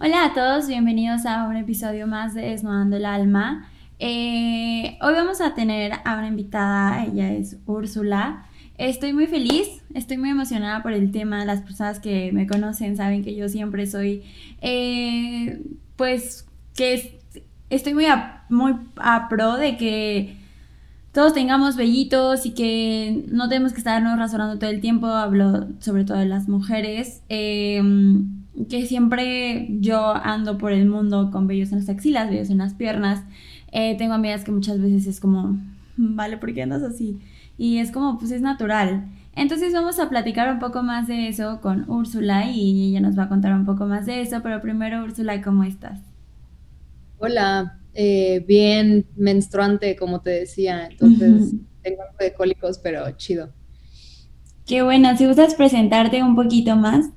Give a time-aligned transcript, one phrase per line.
[0.00, 3.68] Hola a todos, bienvenidos a un episodio más de Desnudando el Alma.
[3.98, 8.46] Eh, hoy vamos a tener a una invitada, ella es Úrsula.
[8.76, 11.44] Estoy muy feliz, estoy muy emocionada por el tema.
[11.44, 14.22] Las personas que me conocen saben que yo siempre soy,
[14.60, 15.62] eh,
[15.96, 16.46] pues,
[16.76, 17.18] que
[17.68, 20.36] estoy muy a, muy a pro de que
[21.10, 25.08] todos tengamos vellitos y que no tenemos que estarnos rasurando todo el tiempo.
[25.08, 27.20] Hablo sobre todo de las mujeres.
[27.28, 27.82] Eh,
[28.66, 32.74] que siempre yo ando por el mundo con vellos en las axilas, vellos en las
[32.74, 33.24] piernas.
[33.72, 35.58] Eh, tengo amigas que muchas veces es como,
[35.96, 37.18] vale, ¿por qué andas así?
[37.56, 39.08] Y es como, pues es natural.
[39.34, 43.24] Entonces vamos a platicar un poco más de eso con Úrsula y ella nos va
[43.24, 46.00] a contar un poco más de eso, pero primero Úrsula, ¿cómo estás?
[47.18, 53.52] Hola, eh, bien menstruante, como te decía, entonces tengo algo de cólicos, pero chido.
[54.66, 57.10] Qué bueno, si gustas presentarte un poquito más.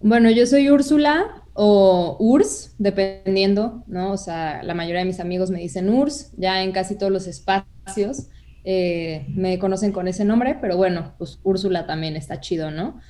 [0.00, 4.12] Bueno, yo soy Úrsula o Urs, dependiendo, ¿no?
[4.12, 7.26] O sea, la mayoría de mis amigos me dicen Urs, ya en casi todos los
[7.26, 8.28] espacios
[8.62, 13.00] eh, me conocen con ese nombre, pero bueno, pues Úrsula también está chido, ¿no?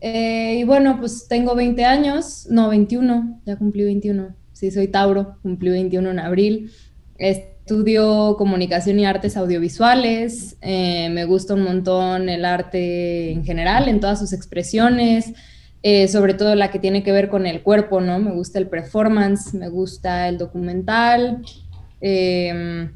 [0.00, 4.36] Eh, y bueno, pues tengo 20 años, no, 21, ya cumplí 21.
[4.52, 6.70] Sí, soy Tauro, cumplí 21 en abril.
[7.16, 13.98] Estudio comunicación y artes audiovisuales, eh, me gusta un montón el arte en general, en
[13.98, 15.32] todas sus expresiones.
[15.82, 18.18] Eh, sobre todo la que tiene que ver con el cuerpo, ¿no?
[18.18, 21.44] Me gusta el performance, me gusta el documental,
[22.00, 22.90] em,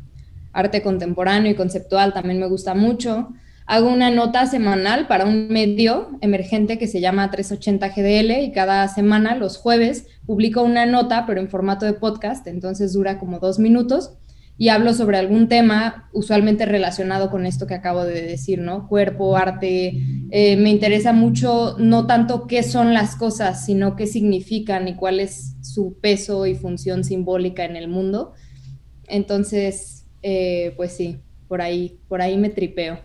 [0.52, 3.28] arte contemporáneo y conceptual también me gusta mucho.
[3.66, 8.88] Hago una nota semanal para un medio emergente que se llama 380 GDL y cada
[8.88, 13.60] semana, los jueves, publico una nota, pero en formato de podcast, entonces dura como dos
[13.60, 14.18] minutos
[14.62, 18.86] y hablo sobre algún tema usualmente relacionado con esto que acabo de decir, ¿no?
[18.86, 20.00] Cuerpo, arte.
[20.30, 25.18] Eh, me interesa mucho no tanto qué son las cosas, sino qué significan y cuál
[25.18, 28.34] es su peso y función simbólica en el mundo.
[29.08, 31.18] Entonces, eh, pues sí,
[31.48, 33.00] por ahí, por ahí me tripeo.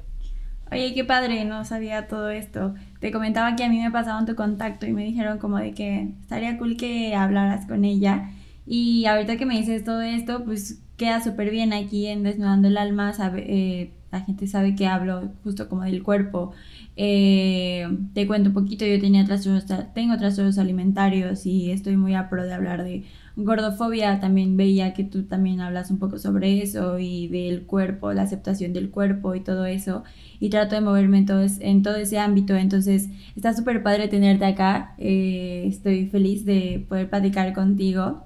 [0.72, 2.75] Oye, qué padre, no sabía todo esto.
[3.00, 6.09] Te comentaba que a mí me pasaban tu contacto y me dijeron como de que
[6.22, 8.29] estaría cool que hablaras con ella.
[8.68, 12.78] Y ahorita que me dices todo esto, pues queda súper bien aquí en Desnudando el
[12.78, 16.53] Alma, sabe, eh, la gente sabe que hablo justo como del cuerpo.
[16.96, 22.30] Eh, te cuento un poquito, yo tenía trastornos, tengo trastornos alimentarios y estoy muy a
[22.30, 23.03] pro de hablar de
[23.36, 24.19] gordofobia.
[24.19, 28.74] También veía que tú también hablas un poco sobre eso y del cuerpo, la aceptación
[28.74, 30.03] del cuerpo y todo eso.
[30.40, 32.56] Y trato de moverme en todo, en todo ese ámbito.
[32.56, 34.96] Entonces está súper padre tenerte acá.
[34.97, 38.24] Eh, estoy feliz de poder platicar contigo.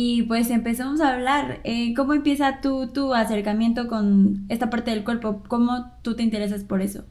[0.00, 1.58] Y pues empezamos a hablar.
[1.64, 5.42] Eh, ¿Cómo empieza tu, tu acercamiento con esta parte del cuerpo?
[5.48, 7.02] ¿Cómo tú te interesas por eso?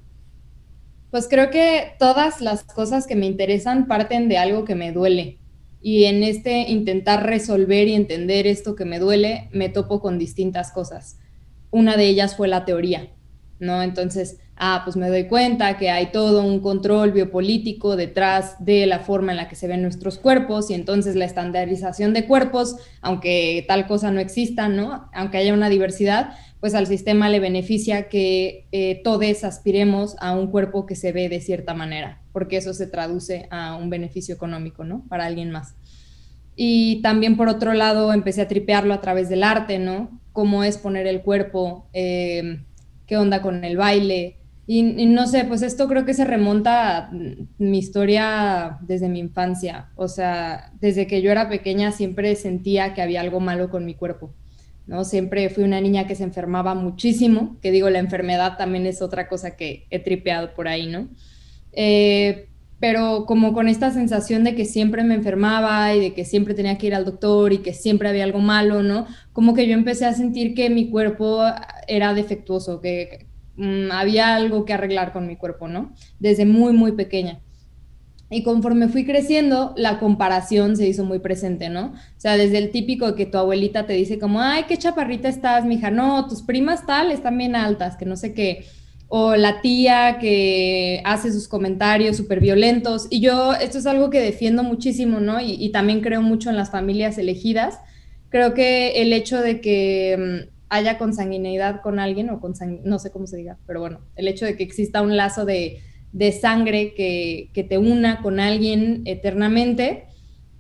[1.11, 5.37] Pues creo que todas las cosas que me interesan parten de algo que me duele.
[5.81, 10.71] Y en este intentar resolver y entender esto que me duele, me topo con distintas
[10.71, 11.19] cosas.
[11.71, 13.09] Una de ellas fue la teoría,
[13.59, 13.81] ¿no?
[13.81, 18.99] Entonces, ah, pues me doy cuenta que hay todo un control biopolítico detrás de la
[18.99, 23.65] forma en la que se ven nuestros cuerpos y entonces la estandarización de cuerpos, aunque
[23.67, 25.09] tal cosa no exista, ¿no?
[25.13, 30.47] Aunque haya una diversidad, pues al sistema le beneficia que eh, todos aspiremos a un
[30.47, 34.83] cuerpo que se ve de cierta manera, porque eso se traduce a un beneficio económico,
[34.83, 35.03] ¿no?
[35.07, 35.75] Para alguien más.
[36.55, 40.19] Y también por otro lado empecé a tripearlo a través del arte, ¿no?
[40.33, 42.63] Cómo es poner el cuerpo, eh,
[43.07, 44.37] qué onda con el baile,
[44.69, 47.11] y, no sé, pues esto creo que se remonta a
[47.57, 49.91] mi historia desde mi infancia.
[49.95, 53.95] O sea, desde que yo era pequeña siempre sentía que había algo malo con mi
[53.95, 54.33] cuerpo.
[54.85, 55.05] ¿no?
[55.05, 59.29] Siempre fui una niña que se enfermaba muchísimo, que digo, la enfermedad también es otra
[59.29, 61.07] cosa que he tripeado por ahí, ¿no?
[61.71, 66.53] Eh, pero como con esta sensación de que siempre me enfermaba y de que siempre
[66.53, 69.07] tenía que ir al doctor y que siempre había algo malo, ¿no?
[69.33, 71.43] Como que yo empecé a sentir que mi cuerpo
[71.87, 73.27] era defectuoso, que
[73.57, 75.93] Mm, había algo que arreglar con mi cuerpo, ¿no?
[76.19, 77.41] Desde muy, muy pequeña.
[78.29, 81.87] Y conforme fui creciendo, la comparación se hizo muy presente, ¿no?
[81.87, 85.65] O sea, desde el típico que tu abuelita te dice como, ay, qué chaparrita estás,
[85.65, 88.65] mija, no, tus primas tal están bien altas, que no sé qué.
[89.09, 93.07] O la tía que hace sus comentarios súper violentos.
[93.09, 95.39] Y yo, esto es algo que defiendo muchísimo, ¿no?
[95.39, 97.79] Y, también creo mucho en las familias elegidas.
[98.29, 103.11] Creo que el hecho de que mm, haya consanguineidad con alguien o con no sé
[103.11, 105.81] cómo se diga, pero bueno, el hecho de que exista un lazo de,
[106.41, 110.07] sangre que, te una con alguien eternamente,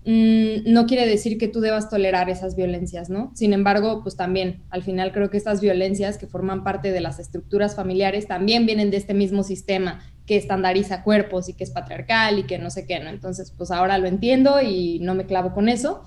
[0.09, 3.31] no quiere decir que tú debas tolerar esas violencias, ¿no?
[3.35, 7.19] Sin embargo, pues también, al final creo que estas violencias que forman parte de las
[7.19, 12.39] estructuras familiares también vienen de este mismo sistema que estandariza cuerpos y que es patriarcal
[12.39, 13.09] y que no sé qué, ¿no?
[13.09, 16.03] Entonces, pues ahora lo entiendo y no me clavo con eso.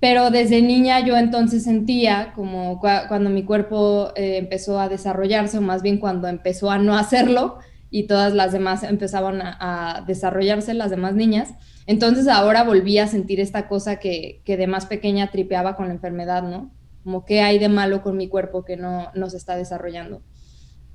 [0.00, 5.60] Pero desde niña yo entonces sentía como cuando mi cuerpo eh, empezó a desarrollarse, o
[5.60, 7.58] más bien cuando empezó a no hacerlo
[7.90, 11.54] y todas las demás empezaban a, desarrollarse, las demás niñas,
[11.90, 16.44] entonces ahora volví a sentir esta cosa que, de más pequeña tripeaba con la enfermedad,
[16.44, 16.70] ¿no?
[17.02, 20.22] Como qué hay de malo con mi cuerpo que no, no se está desarrollando.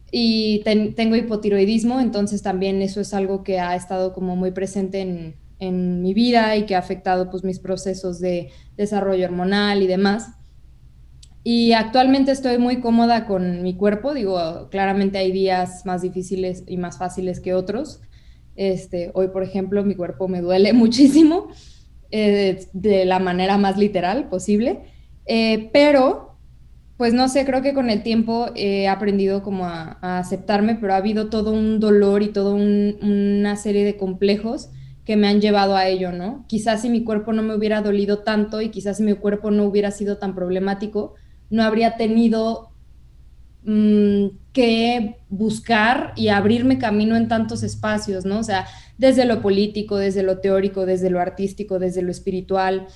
[0.10, 0.64] Y
[0.96, 6.02] tengo hipotiroidismo, entonces también eso es algo que ha estado como muy presente en, en
[6.02, 10.30] mi vida y que ha afectado pues mis procesos de desarrollo hormonal y demás.
[11.44, 16.78] Y actualmente estoy muy cómoda con mi cuerpo, digo, claramente hay días más difíciles y
[16.78, 18.00] más fáciles que otros.
[18.56, 21.50] Este, hoy, por ejemplo, mi cuerpo me duele muchísimo,
[22.12, 24.84] eh, de la manera más literal posible,
[25.26, 26.38] eh, pero,
[26.98, 30.98] pues no sé, creo que con el tiempo he aprendido como a, aceptarme, pero ha
[30.98, 34.70] habido todo un dolor y toda una serie de complejos
[35.04, 36.46] que me han llevado a ello, ¿no?
[36.48, 39.64] Quizás si mi cuerpo no me hubiera dolido tanto y quizás si mi cuerpo no
[39.66, 41.14] hubiera sido tan problemático,
[41.50, 42.72] no habría tenido
[43.64, 48.40] mm, que buscar y abrirme camino en tantos espacios, ¿no?
[48.40, 48.66] O sea,
[48.98, 52.88] desde lo político, desde lo teórico, desde lo artístico, desde lo espiritual.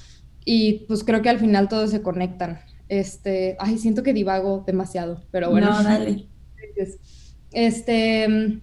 [0.45, 2.61] Y pues creo que al final todos se conectan.
[2.88, 5.67] Este, ay, siento que divago demasiado, pero bueno.
[5.67, 6.27] No, dale.
[7.51, 8.61] Este,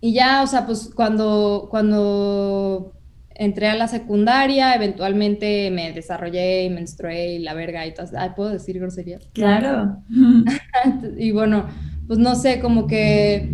[0.00, 2.92] y ya, o sea, pues cuando, cuando
[3.30, 8.06] entré a la secundaria, eventualmente me desarrollé y menstrué y la verga y todo.
[8.16, 9.28] Ay, ¿puedo decir groserías?
[9.32, 9.98] Claro.
[11.18, 11.66] y bueno,
[12.06, 13.48] pues no sé, como que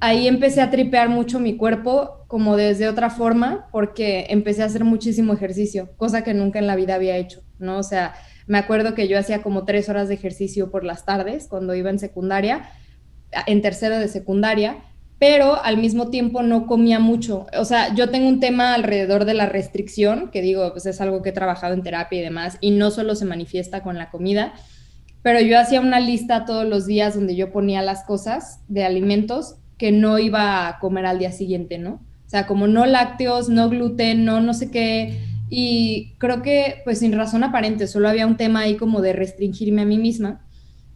[0.00, 4.84] ahí empecé a tripear mucho mi cuerpo como desde otra forma porque empecé a hacer
[4.84, 7.78] muchísimo ejercicio, cosa que nunca en la vida había hecho, ¿no?
[7.78, 8.14] O sea,
[8.46, 11.90] me acuerdo que yo hacía como tres horas de ejercicio por las tardes cuando iba
[11.90, 12.70] en secundaria,
[13.46, 14.78] en tercero de secundaria,
[15.18, 17.46] pero al mismo tiempo no comía mucho.
[17.56, 21.22] O sea, yo tengo un tema alrededor de la restricción, que digo, pues es algo
[21.22, 24.54] que he trabajado en terapia y demás, y no solo se manifiesta con la comida,
[25.22, 29.56] pero yo hacía una lista todos los días donde yo ponía las cosas de alimentos
[29.76, 31.94] que no iba a comer al día siguiente, ¿no?
[32.26, 35.20] O sea, como no lácteos, no gluten, no no sé qué.
[35.48, 39.82] Y creo que, pues sin razón aparente, solo había un tema ahí como de restringirme
[39.82, 40.46] a mí misma.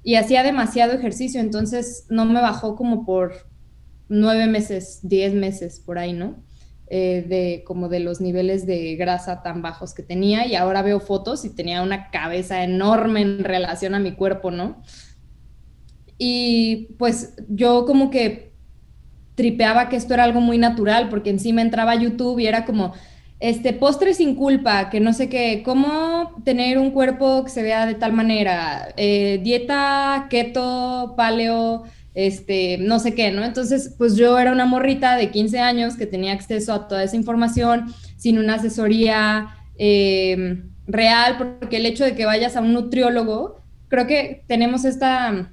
[0.05, 3.49] Y hacía demasiado ejercicio, entonces no me bajó como por
[4.09, 6.37] nueve meses, diez meses por ahí, ¿no?
[6.87, 11.01] Eh, de como de los niveles de grasa tan bajos que tenía y ahora veo
[11.01, 14.83] fotos y tenía una cabeza enorme en relación a mi cuerpo, ¿no?
[16.19, 18.53] Y pues yo como que
[19.35, 22.93] tripeaba que esto era algo muy natural porque encima entraba a YouTube y era como,
[23.41, 27.87] este, postre sin culpa, que no sé qué, cómo tener un cuerpo que se vea
[27.87, 31.85] de tal manera, eh, dieta, keto, paleo,
[32.15, 33.45] este, no sé qué, ¿no?
[33.45, 37.17] Entonces, pues yo era una morrita de 15 años que tenía acceso a toda esa
[37.17, 43.61] información sin una asesoría em, real, porque el hecho de que vayas a un nutriólogo,
[43.89, 45.53] creo que tenemos esta,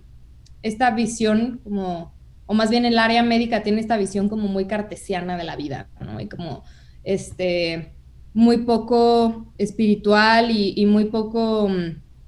[0.61, 2.13] esta visión como,
[2.45, 5.89] o más bien el área médica tiene esta visión como muy cartesiana de la vida,
[5.99, 6.19] ¿no?
[6.19, 6.63] Y como,
[7.03, 7.93] este,
[8.33, 11.69] muy poco espiritual y, muy poco...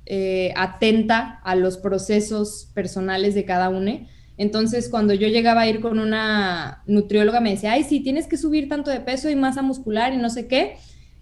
[0.05, 4.05] Eh, atenta a los procesos personales de cada uno
[4.37, 8.37] entonces, cuando yo llegaba a ir con una nutrióloga, me decía, ay, sí, tienes que
[8.37, 10.77] subir tanto de peso y masa muscular y no sé qué.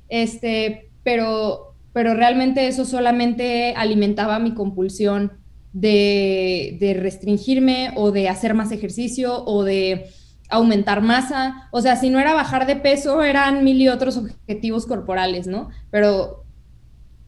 [0.07, 5.33] Este, pero, pero realmente eso solamente alimentaba mi compulsión
[5.73, 10.05] de, de restringirme o de hacer más ejercicio o de
[10.49, 11.67] aumentar masa.
[11.71, 15.69] O sea, si no era bajar de peso, eran mil y otros objetivos corporales, ¿no?
[15.89, 16.40] Pero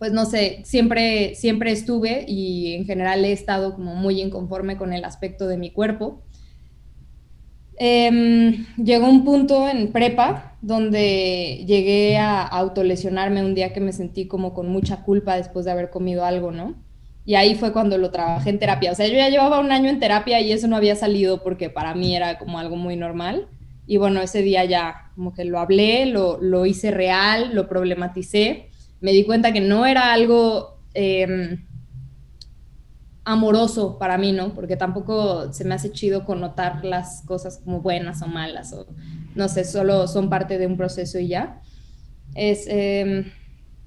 [0.03, 4.91] pues no sé, siempre, siempre estuve y en general he estado como muy inconforme con
[4.91, 6.21] el aspecto de mi cuerpo.
[7.77, 14.27] Em, llegó un punto en prepa donde llegué a autolesionarme un día que me sentí
[14.27, 16.75] como con mucha culpa después de haber comido algo, ¿no?
[17.23, 18.91] Y ahí fue cuando lo trabajé en terapia.
[18.91, 21.69] O sea, yo ya llevaba un año en terapia y eso no había salido porque
[21.69, 23.47] para mí era como algo muy normal.
[23.87, 28.67] Y bueno, ese día ya como que lo hablé, lo, lo hice real, lo problematicé
[29.03, 31.67] me di cuenta que no era algo em,
[33.25, 34.53] amoroso para mí, ¿no?
[34.53, 38.87] Porque tampoco se me hace chido connotar las cosas como buenas o malas, o
[39.35, 41.61] no sé, solo son parte de un proceso y ya.
[42.33, 43.29] Es, em,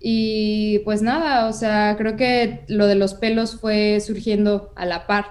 [0.01, 5.07] y pues nada, o sea, creo que lo de los pelos fue surgiendo a la
[5.07, 5.25] par.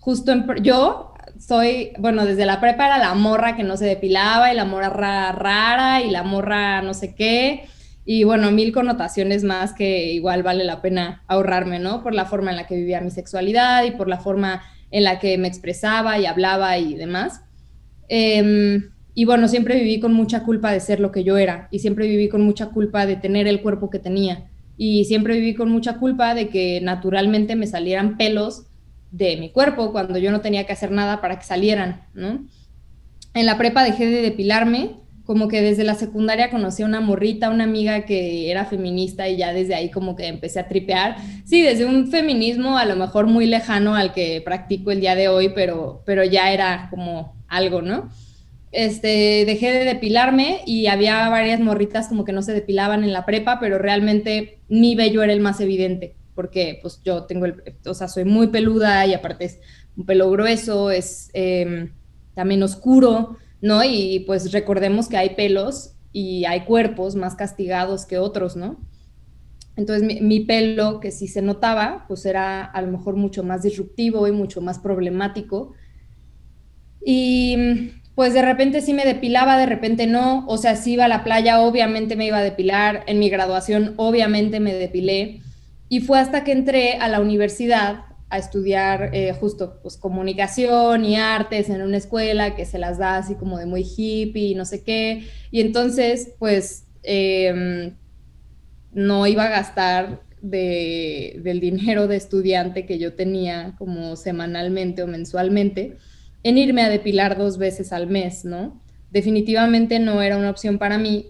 [0.00, 4.56] Justo yo soy, bueno, desde la prepa era la morra que no se depilaba y
[4.56, 7.68] la morra rara y la morra no sé qué
[8.12, 12.02] y bueno, mil connotaciones más que igual vale la pena ahorrarme, ¿no?
[12.02, 15.20] Por la forma en la que vivía mi sexualidad y por la forma en la
[15.20, 17.42] que me expresaba y hablaba y demás.
[18.08, 21.78] Em, y bueno, siempre viví con mucha culpa de ser lo que yo era y
[21.78, 25.70] siempre viví con mucha culpa de tener el cuerpo que tenía y siempre viví con
[25.70, 28.66] mucha culpa de que naturalmente me salieran pelos
[29.12, 32.44] de mi cuerpo cuando yo no tenía que hacer nada para que salieran, ¿no?
[33.34, 34.96] En la prepa dejé de depilarme,
[35.30, 39.36] como que desde la secundaria conocí a una morrita, una amiga que era feminista y
[39.36, 41.18] ya desde ahí como que empecé a tripear.
[41.44, 45.28] Sí, desde un feminismo a lo mejor muy lejano al que practico el día de
[45.28, 48.08] hoy, pero, pero ya era como algo, ¿no?
[48.72, 53.24] Este, dejé de depilarme y había varias morritas como que no se depilaban en la
[53.24, 57.94] prepa, pero realmente mi vello era el más evidente, porque pues yo tengo el, o
[57.94, 59.60] sea, soy muy peluda y aparte es
[59.96, 61.92] un pelo grueso, es em,
[62.34, 63.82] también oscuro, ¿no?
[63.84, 68.80] Y pues recordemos que hay pelos y hay cuerpos más castigados que otros, ¿no?
[69.76, 73.62] Entonces mi, mi, pelo, que sí se notaba, pues era a lo mejor mucho más
[73.62, 75.72] disruptivo y mucho más problemático.
[77.04, 81.08] Y pues de repente sí me depilaba, de repente no, o sea, si iba a
[81.08, 85.40] la playa, obviamente me iba a depilar, en mi graduación obviamente me depilé,
[85.88, 91.16] y fue hasta que entré a la universidad a estudiar eh, justo pues comunicación y
[91.16, 94.64] artes en una escuela que se las da así como de muy hippie y no
[94.64, 97.96] sé qué, y entonces pues em,
[98.92, 105.06] no iba a gastar de, del dinero de estudiante que yo tenía como semanalmente o
[105.06, 105.98] mensualmente
[106.42, 108.80] en irme a depilar dos veces al mes, ¿no?
[109.10, 111.26] Definitivamente no era una opción para mí.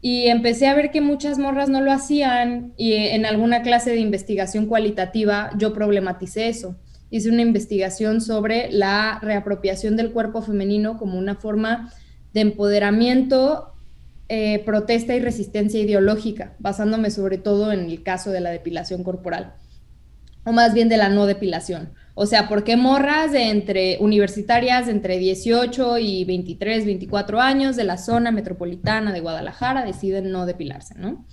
[0.00, 3.98] Y empecé a ver que muchas morras no lo hacían y en alguna clase de
[3.98, 6.76] investigación cualitativa yo problematicé eso.
[7.10, 11.92] Hice una investigación sobre la reapropiación del cuerpo femenino como una forma
[12.32, 13.72] de empoderamiento,
[14.28, 19.54] eh, protesta y resistencia ideológica, basándome sobre todo en el caso de la depilación corporal,
[20.44, 21.90] o más bien de la no depilación.
[22.20, 27.76] O sea, ¿por qué morras de entre universitarias de entre 18 y 23, 24 años
[27.76, 31.24] de la zona metropolitana de Guadalajara deciden no depilarse, ¿no?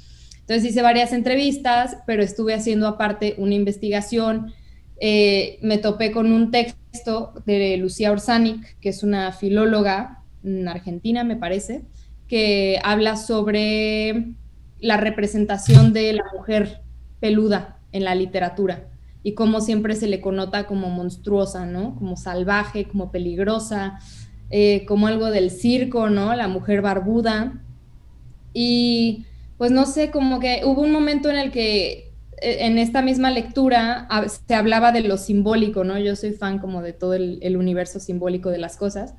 [0.42, 4.54] Entonces hice varias entrevistas, pero estuve haciendo aparte una investigación.
[5.00, 10.22] Eh, me topé con un texto de Lucía Orsanic, que es una filóloga
[10.68, 11.82] argentina, me parece,
[12.28, 14.36] que habla sobre
[14.78, 16.82] la representación de la mujer
[17.20, 18.86] peluda en la literatura
[19.26, 21.96] y cómo siempre se le connota como monstruosa, ¿no?
[21.96, 23.98] Como salvaje, como peligrosa,
[24.52, 26.36] eh, como algo del circo, ¿no?
[26.36, 27.60] La mujer barbuda.
[28.54, 29.26] Y
[29.58, 33.32] pues no sé, como que hubo un momento en el que e, en esta misma
[33.32, 34.08] lectura
[34.48, 35.98] se hablaba de lo simbólico, ¿no?
[35.98, 39.16] Yo soy fan como de todo el, el universo simbólico de las cosas.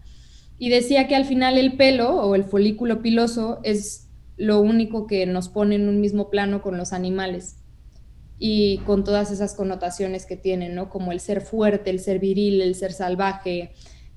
[0.56, 5.26] Y decía que al final el pelo o el folículo piloso es lo único que
[5.26, 7.56] nos pone en un mismo plano con los animales
[8.38, 10.90] y con todas esas connotaciones que tienen, ¿no?
[10.90, 13.72] Como el ser fuerte, el ser viril, el ser salvaje.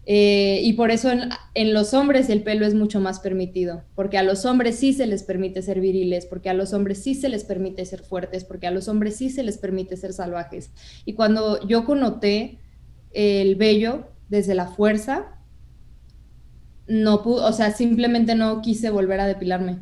[0.06, 4.24] Eh, y por eso en, los hombres el pelo es mucho más permitido, porque a
[4.24, 7.44] los hombres sí se les permite ser viriles, porque a los hombres sí se les
[7.44, 10.72] permite ser fuertes, porque a los hombres sí se les permite ser salvajes.
[11.06, 12.60] Y cuando yo connoté
[13.12, 15.28] el vello desde la fuerza,
[16.88, 19.80] no pude, o sea, simplemente no quise volver a depilarme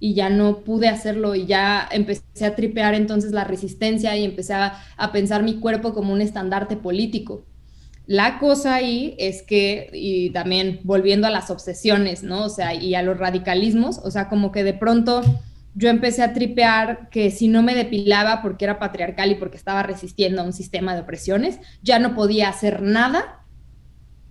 [0.00, 4.54] y ya no pude hacerlo y ya empecé a tripear entonces la resistencia y empecé
[4.54, 4.80] a,
[5.12, 7.44] pensar mi cuerpo como un estandarte político.
[8.06, 12.44] La cosa ahí es que, y también volviendo a las obsesiones, ¿no?
[12.44, 15.22] O sea, y a los radicalismos, o sea, como que de pronto
[15.74, 19.82] yo empecé a tripear que si no me depilaba porque era patriarcal y porque estaba
[19.82, 23.37] resistiendo a un sistema de opresiones, ya no podía hacer nada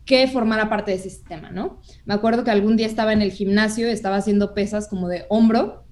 [0.07, 1.79] que formara parte de ese sistema, ¿no?
[2.05, 5.83] Me acuerdo que algún día estaba en el gimnasio, estaba haciendo pesas como de hombro,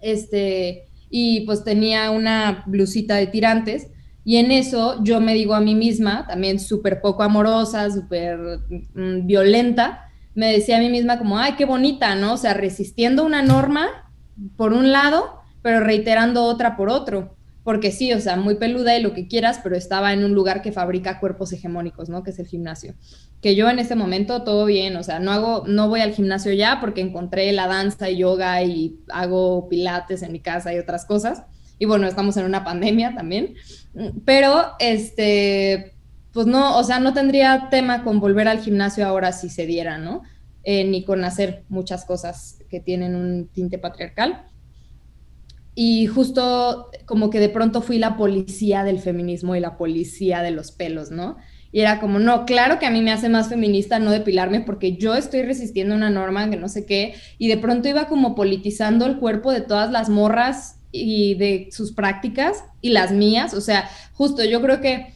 [0.00, 3.88] este, y pues tenía una blusita de tirantes,
[4.24, 8.38] y en eso yo me digo a mí misma, también súper poco amorosa, súper
[8.94, 12.32] mm, violenta, me decía a mí misma como, ay, qué bonita, ¿no?
[12.32, 14.10] O sea, resistiendo una norma
[14.56, 17.35] por un lado, pero reiterando otra por otro
[17.66, 20.62] porque sí, o sea, muy peluda y lo que quieras, pero estaba en un lugar
[20.62, 22.22] que fabrica cuerpos hegemónicos, ¿no?
[22.22, 22.94] Que es el gimnasio.
[23.42, 26.52] Que yo en este momento todo bien, o sea, no hago, no voy al gimnasio
[26.52, 31.06] ya porque encontré la danza y yoga y hago pilates en mi casa y otras
[31.06, 31.42] cosas.
[31.80, 33.54] Y bueno, estamos en una pandemia también,
[34.24, 35.96] pero este,
[36.30, 39.98] pues no, o sea, no tendría tema con volver al gimnasio ahora si se diera,
[39.98, 40.22] ¿no?
[40.62, 44.44] Eh, ni con hacer muchas cosas que tienen un tinte patriarcal
[45.78, 50.50] y justo como que de pronto fui la policía del feminismo y la policía de
[50.50, 51.36] los pelos, ¿no?
[51.70, 54.96] Y era como, no, claro que a mí me hace más feminista no depilarme porque
[54.96, 59.04] yo estoy resistiendo una norma que no sé qué, y de pronto iba como politizando
[59.04, 63.90] el cuerpo de todas las morras y de sus prácticas y las mías, o sea,
[64.14, 65.14] justo yo creo que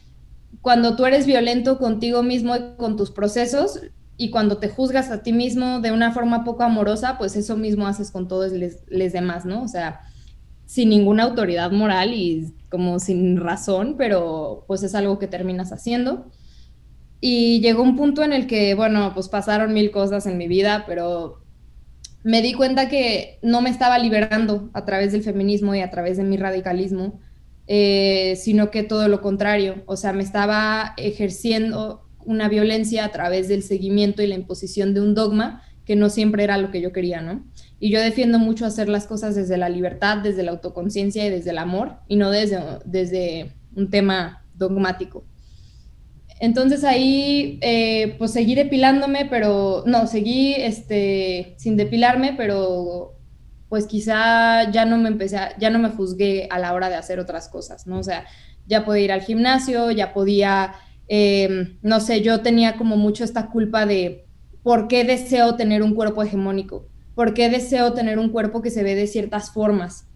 [0.61, 3.79] cuando tú eres violento contigo mismo y con tus procesos,
[4.15, 7.87] y cuando te juzgas a ti mismo de una forma poco amorosa, pues eso mismo
[7.87, 9.63] haces con todos los demás, ¿no?
[9.63, 10.01] O sea,
[10.71, 16.31] sin ninguna autoridad moral y como sin razón, pero pues es algo que terminas haciendo.
[17.19, 20.85] Y llegó un punto en el que, bueno, pues pasaron mil cosas en mi vida,
[20.87, 21.43] pero
[22.23, 26.15] me di cuenta que no me estaba liberando a través del feminismo y a través
[26.15, 27.19] de mi radicalismo,
[27.67, 33.49] eh, sino que todo lo contrario, o sea, me estaba ejerciendo una violencia a través
[33.49, 36.93] del seguimiento y la imposición de un dogma que no siempre era lo que yo
[36.93, 37.43] quería, ¿no?
[37.81, 41.49] Y yo defiendo mucho hacer las cosas desde la libertad, desde la autoconciencia y desde
[41.49, 45.25] el amor, y no desde, desde un tema dogmático.
[46.39, 53.17] Entonces ahí, eh, pues seguí depilándome, pero no, seguí este, sin depilarme, pero
[53.67, 57.19] pues quizá ya no me empecé, ya no me juzgué a la hora de hacer
[57.19, 57.99] otras cosas, ¿no?
[57.99, 58.25] O sea,
[58.65, 60.75] ya podía ir al gimnasio, ya podía
[61.13, 64.23] Em, no sé, yo tenía como mucho esta culpa de
[64.63, 68.83] por qué deseo tener un cuerpo hegemónico, por qué deseo tener un cuerpo que se
[68.83, 70.07] ve de ciertas formas,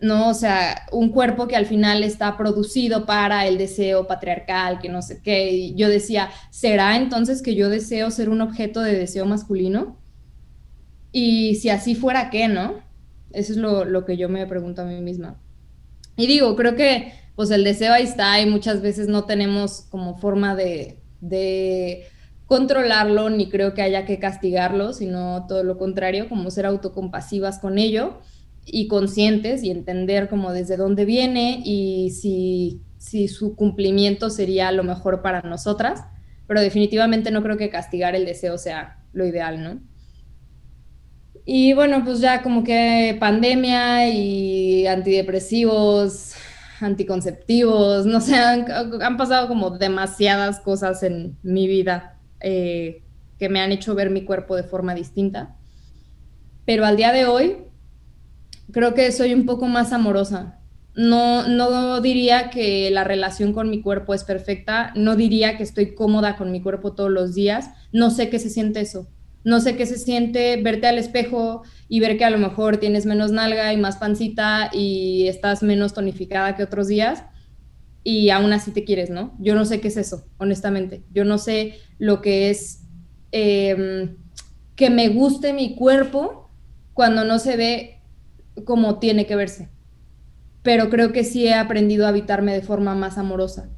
[0.00, 0.28] ¿no?
[0.28, 5.02] O sea, un cuerpo que al final está producido para el deseo patriarcal, que no
[5.02, 5.52] sé qué.
[5.52, 9.98] Y yo decía, ¿será entonces que yo deseo ser un objeto de deseo masculino?
[11.12, 12.80] Y si así fuera, ¿qué, no?
[13.30, 15.40] Eso es lo, lo que yo me pregunto a mí misma.
[16.16, 20.16] Y digo, creo que pues el deseo ahí está y muchas veces no tenemos como
[20.16, 21.00] forma de,
[22.46, 27.78] controlarlo, ni creo que haya que castigarlo, sino todo lo contrario, como ser autocompasivas con
[27.78, 28.20] ello
[28.66, 34.84] y conscientes y entender como desde dónde viene y si, si su cumplimiento sería lo
[34.84, 36.04] mejor para nosotras,
[36.46, 39.80] pero definitivamente no creo que castigar el deseo sea lo ideal, ¿no?
[41.46, 46.34] Y bueno, pues ya como que pandemia y antidepresivos,
[46.80, 53.02] anticonceptivos, no sé, han, pasado como demasiadas cosas en mi vida eh,
[53.38, 55.56] que me han hecho ver mi cuerpo de forma distinta.
[56.64, 57.56] Pero al día de hoy,
[58.72, 60.60] creo que soy un poco más amorosa.
[60.94, 65.94] No, no diría que la relación con mi cuerpo es perfecta, no diría que estoy
[65.94, 69.08] cómoda con mi cuerpo todos los días, no sé qué se siente eso.
[69.42, 73.04] No sé qué se siente verte al espejo y ver que a lo mejor tienes
[73.04, 77.24] menos nalga y más pancita y estás menos tonificada que otros días
[78.04, 79.34] y aún así te quieres, ¿no?
[79.40, 81.02] Yo no sé qué es eso, honestamente.
[81.12, 82.84] Yo no sé lo que es
[83.32, 84.16] em,
[84.76, 86.50] que me guste mi cuerpo
[86.92, 88.02] cuando no se ve
[88.64, 89.70] como tiene que verse.
[90.62, 93.70] Pero creo que sí he aprendido a habitarme de forma más amorosa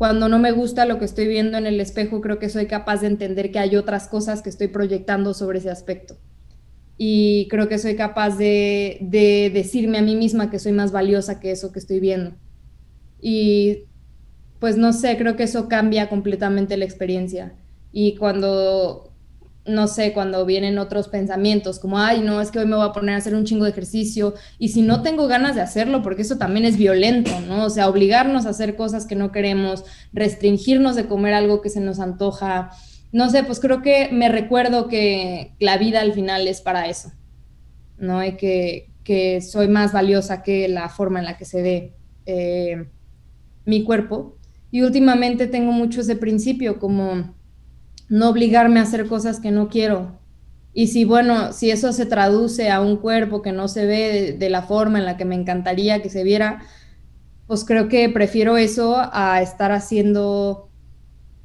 [0.00, 3.02] cuando no me gusta lo que estoy viendo en el espejo, creo que soy capaz
[3.02, 6.16] de entender que hay otras cosas que estoy proyectando sobre ese aspecto.
[6.96, 11.50] Y creo que soy capaz de, decirme a mí misma que soy más valiosa que
[11.50, 12.32] eso que estoy viendo.
[13.20, 13.84] Y
[14.58, 17.54] pues no sé, creo que eso cambia completamente la experiencia.
[17.92, 19.10] Y cuando
[19.66, 22.92] no sé, cuando vienen otros pensamientos como, ay, no, es que hoy me voy a
[22.92, 26.22] poner a hacer un chingo de ejercicio y si no tengo ganas de hacerlo, porque
[26.22, 27.66] eso también es violento, ¿no?
[27.66, 31.80] O sea, obligarnos a hacer cosas que no queremos, restringirnos de comer algo que se
[31.80, 32.70] nos antoja,
[33.12, 37.12] no sé, pues creo que me recuerdo que la vida al final es para eso,
[37.98, 38.24] ¿no?
[38.24, 41.94] Y que, que soy más valiosa que la forma en la que se ve
[42.26, 42.86] eh,
[43.64, 44.36] mi cuerpo.
[44.70, 47.34] Y últimamente tengo mucho ese principio como
[48.08, 50.18] no obligarme a hacer cosas que no quiero.
[50.72, 54.50] Y si, bueno, si eso se traduce a un cuerpo que no se ve de,
[54.50, 56.62] la forma en la que me encantaría que se viera,
[57.46, 60.70] pues creo que prefiero eso a estar haciendo,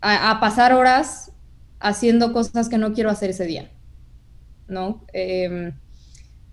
[0.01, 1.32] a, pasar horas
[1.80, 3.71] haciendo cosas que no quiero hacer ese día,
[4.67, 5.04] ¿no?
[5.13, 5.73] Em,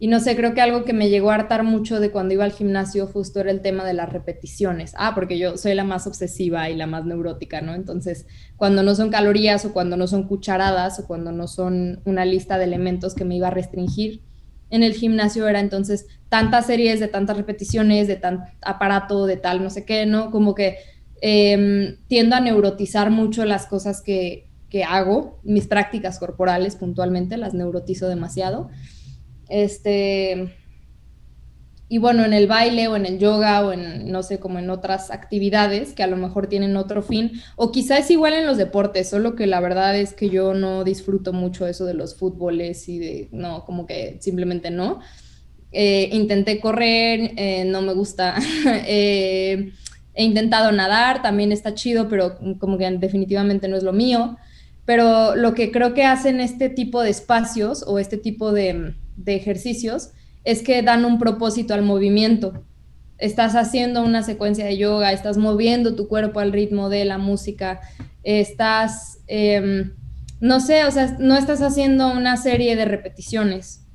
[0.03, 2.43] y no sé, creo que algo que me llegó a hartar mucho de cuando iba
[2.43, 4.95] al gimnasio justo era el tema de las repeticiones.
[4.97, 7.73] Ah, porque yo soy la más obsesiva y la más neurótica, ¿no?
[7.73, 12.25] Entonces, cuando no son calorías o cuando no son cucharadas o cuando no son una
[12.25, 14.23] lista de elementos que me iba a restringir,
[14.71, 19.63] en el gimnasio era entonces tantas series de tantas repeticiones, de tal aparato, de tal
[19.63, 20.33] no sé qué, ¿no?
[20.33, 20.79] Como que
[21.21, 27.55] em, tiendo a neurotizar mucho las cosas que, que hago, mis prácticas corporales puntualmente, las
[27.55, 28.69] neurotizo demasiado.
[29.49, 30.53] Este,
[31.93, 34.71] y bueno, en el baile o en el yoga o en, no sé, como en
[34.71, 38.57] otras actividades que a lo mejor tienen otro fin, o quizás es igual en los
[38.57, 42.89] deportes, solo que la verdad es que yo no disfruto mucho eso de los fútboles
[42.89, 45.01] y de, no, como que simplemente no.
[45.71, 48.37] Eh, intenté correr, eh, no me gusta.
[48.87, 49.73] Eh,
[50.15, 54.39] he intentado nadar, también está chido, pero como que definitivamente no es lo mío.
[54.87, 59.35] Pero lo que creo que hacen este tipo de espacios o este tipo de de
[59.35, 60.11] ejercicios
[60.45, 62.65] es que dan un propósito al movimiento.
[63.19, 67.81] Estás haciendo una secuencia de yoga, estás moviendo tu cuerpo al ritmo de la música,
[68.23, 69.93] estás, em,
[70.41, 73.87] no sé, o sea, no estás haciendo una serie de repeticiones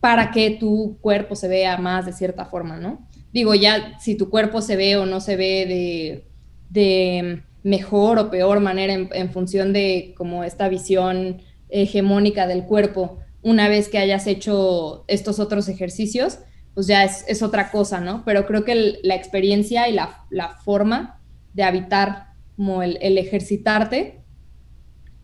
[0.00, 3.06] para que tu cuerpo se vea más de cierta forma, ¿no?
[3.32, 6.24] Digo, ya si tu cuerpo se ve o no se ve
[6.70, 13.68] de, mejor o peor manera en, función de como esta visión hegemónica del cuerpo, una
[13.68, 16.40] vez que hayas hecho estos otros ejercicios,
[16.74, 18.24] pues ya es, otra cosa, ¿no?
[18.24, 21.20] Pero creo que la experiencia y la, forma
[21.54, 24.24] de habitar, como el, ejercitarte,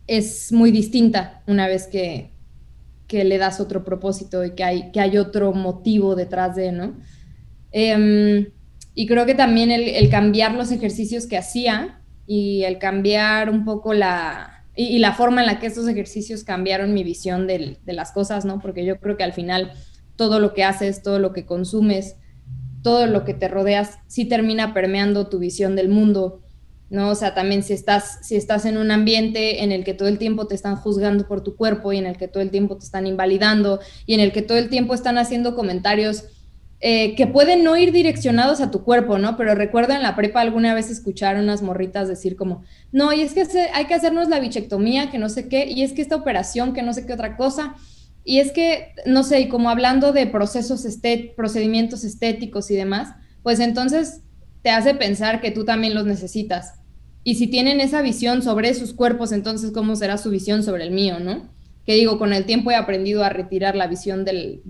[0.07, 2.31] es muy distinta una vez que,
[3.09, 6.95] le das otro propósito y que hay, que hay otro motivo detrás de, ¿no?
[7.71, 8.47] Em,
[8.95, 13.93] y creo que también el, cambiar los ejercicios que hacía y el cambiar un poco
[13.93, 18.45] la, y, la forma en la que estos ejercicios cambiaron mi visión de, las cosas,
[18.45, 18.59] ¿no?
[18.59, 19.73] Porque yo creo que al final
[20.15, 22.15] todo lo que haces, todo lo que consumes,
[22.81, 26.43] todo lo que te rodeas, sí termina permeando tu visión del mundo
[26.93, 27.09] ¿no?
[27.09, 30.19] O sea, también si estás, si estás en un ambiente en el que todo el
[30.19, 32.85] tiempo te están juzgando por tu cuerpo y en el que todo el tiempo te
[32.85, 36.25] están invalidando y en el que todo el tiempo están haciendo comentarios
[36.85, 39.37] eh, que pueden no ir direccionados a tu cuerpo, ¿no?
[39.37, 43.33] Pero recuerdo en la prepa alguna vez escuchar unas morritas decir como, no, y es
[43.33, 46.73] que hay que hacernos la bichectomía, que no sé qué, y es que esta operación,
[46.73, 47.75] que no sé qué otra cosa.
[48.25, 50.85] Y es que, no sé, y como hablando de procesos,
[51.37, 54.19] procedimientos estéticos y demás, pues entonces
[54.61, 56.81] te hace pensar que tú también los necesitas.
[57.23, 60.91] Y si tienen esa visión sobre sus cuerpos, entonces, ¿cómo será su visión sobre el
[60.91, 61.47] mío, no?
[61.85, 64.61] Que digo, con el tiempo he aprendido a retirar la visión del,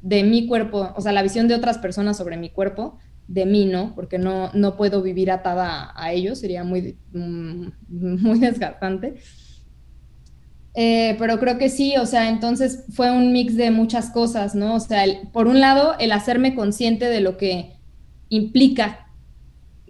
[0.00, 3.66] de mi cuerpo, o sea, la visión de otras personas sobre mi cuerpo, de mí,
[3.66, 3.94] ¿no?
[3.94, 9.16] Porque no, no puedo vivir atada a ellos, sería muy, mm, muy desgastante.
[10.74, 14.76] Eh, pero creo que sí, o sea, entonces fue un mix de muchas cosas, ¿no?
[14.76, 17.76] O sea, por un lado, el hacerme consciente de lo que
[18.28, 19.08] implica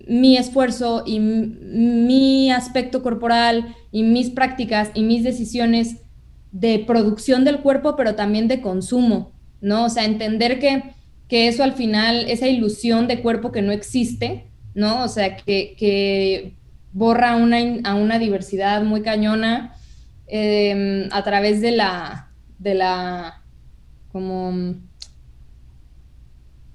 [0.07, 5.97] mi esfuerzo y mi aspecto corporal y mis prácticas y mis decisiones
[6.51, 9.87] de producción del cuerpo, pero también de consumo, ¿no?
[9.87, 10.95] O sea, entender que,
[11.31, 15.05] eso al final, esa ilusión de cuerpo que no existe, ¿no?
[15.05, 16.55] O sea, que,
[16.93, 19.75] borra una, a una diversidad muy cañona
[20.27, 23.43] em, a través de la, de la,
[24.11, 24.75] como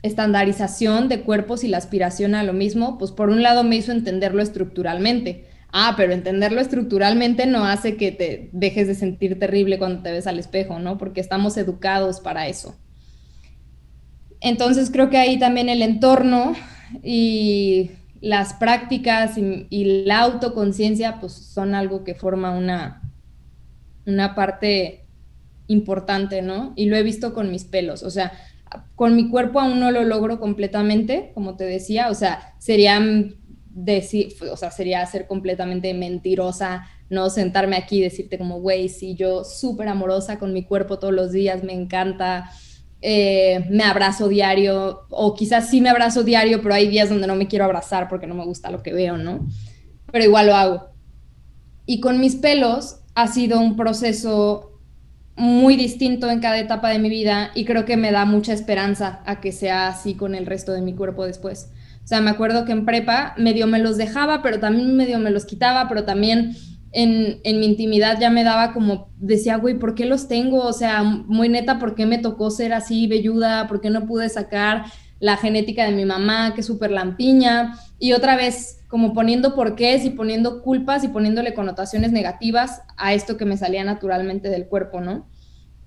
[0.04, 3.92] estandarización de cuerpos y la aspiración a lo mismo, pues por un lado me hizo
[3.92, 5.46] entenderlo estructuralmente.
[5.76, 10.28] Ah, pero entenderlo estructuralmente no hace que te dejes de sentir terrible cuando te ves
[10.28, 11.00] al espejo, ¿no?
[11.00, 12.76] Porque estamos educados para eso.
[14.40, 16.54] Entonces creo que ahí también el entorno
[17.02, 17.90] y
[18.22, 23.02] las prácticas y, la autoconciencia pues son algo que forma una,
[24.06, 25.06] una parte
[25.66, 26.74] importante, ¿no?
[26.76, 28.32] Y lo he visto con mis pelos, o sea,
[28.96, 33.02] con mi cuerpo aún no lo logro completamente, como te decía, o sea, sería
[33.74, 39.16] decir, o sea, sería ser completamente mentirosa, no sentarme aquí y decirte como, güey, sí,
[39.16, 42.52] yo súper amorosa con mi cuerpo todos los días, me encanta,
[43.02, 47.36] eh, me abrazo diario, o quizás sí me abrazo diario, pero hay días donde no
[47.36, 49.48] me quiero abrazar porque no me gusta lo que veo, ¿no?
[50.12, 50.90] Pero igual lo hago.
[51.86, 54.80] Y con mis pelos ha sido un proceso
[55.36, 59.24] muy distinto en cada etapa de mi vida y creo que me da mucha esperanza
[59.26, 61.72] a que sea así con el resto de mi cuerpo después.
[62.04, 65.32] O sea, me acuerdo que en prepa medio me los dejaba, pero también medio me
[65.32, 66.56] los quitaba, pero también
[66.92, 70.60] en, en mi intimidad ya me daba como, decía, güey, ¿por qué los tengo?
[70.60, 73.68] O sea, muy neta, ¿por qué me tocó ser así, velluda?
[73.68, 74.86] ¿Por qué no pude sacar
[75.20, 77.80] la genética de mi mamá, que es súper lampiña?
[78.00, 83.38] Y otra vez, como poniendo porqués y poniendo culpas y poniéndole connotaciones negativas a esto
[83.38, 85.26] que me salía naturalmente del cuerpo, ¿no?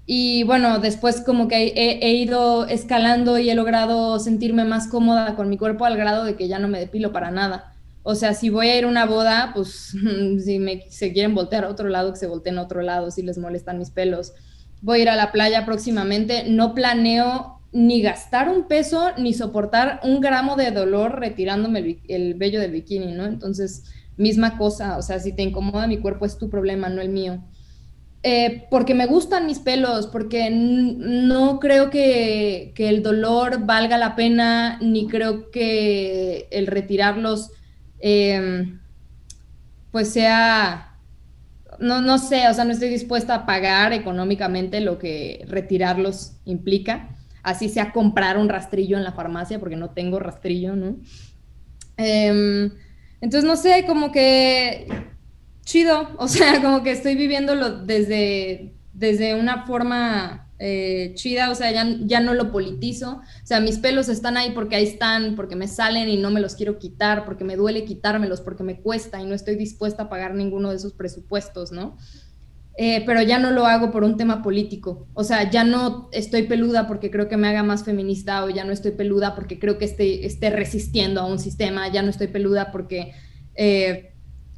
[0.07, 5.49] Y bueno, después como que he, ido escalando y he logrado sentirme más cómoda con
[5.49, 7.75] mi cuerpo al grado de que ya no me depilo para nada.
[8.05, 9.97] O sea, si voy a ir a una boda, pues
[10.45, 13.23] si me, se quieren voltear a otro lado, que se volteen a otro lado, si
[13.23, 14.33] les molestan mis pelos.
[14.81, 16.45] Voy a ir a la playa próximamente.
[16.49, 22.35] No planeo ni gastar un peso ni soportar un gramo de dolor retirándome el, el
[22.35, 23.27] vello del bikini, ¿no?
[23.27, 23.83] Entonces,
[24.17, 27.43] misma cosa, o sea, si te incomoda mi cuerpo es tu problema, no el mío.
[28.29, 34.81] Eh, porque me gustan mis pelos, porque no creo que, el dolor valga la pena,
[34.83, 37.53] ni creo que el retirarlos,
[38.01, 38.81] em,
[39.93, 40.99] pues sea,
[41.79, 47.11] no, no sé, o sea, no estoy dispuesta a pagar económicamente lo que retirarlos implica
[47.45, 50.97] así sea comprar un rastrillo en la farmacia, porque no tengo rastrillo, ¿no?
[51.97, 52.73] Em,
[53.21, 54.89] entonces, no sé, como que
[55.67, 61.71] chido, o sea, como que estoy viviéndolo desde, desde una forma eh, chida, o sea,
[61.71, 65.57] ya, ya no lo politizo, o sea, mis pelos están ahí porque ahí están, porque
[65.57, 69.21] me salen y no me los quiero quitar, porque me duele quitármelos, porque me cuesta
[69.21, 71.99] y no estoy dispuesta a pagar ninguno de esos presupuestos, ¿no?
[72.79, 75.07] eh, pero ya no lo hago por un tema político.
[75.15, 78.65] O sea, ya no estoy peluda porque creo que me haga más feminista o ya
[78.65, 82.27] no estoy peluda porque creo que esté, esté resistiendo a un sistema, ya no estoy
[82.27, 83.13] peluda porque
[83.55, 84.13] eh,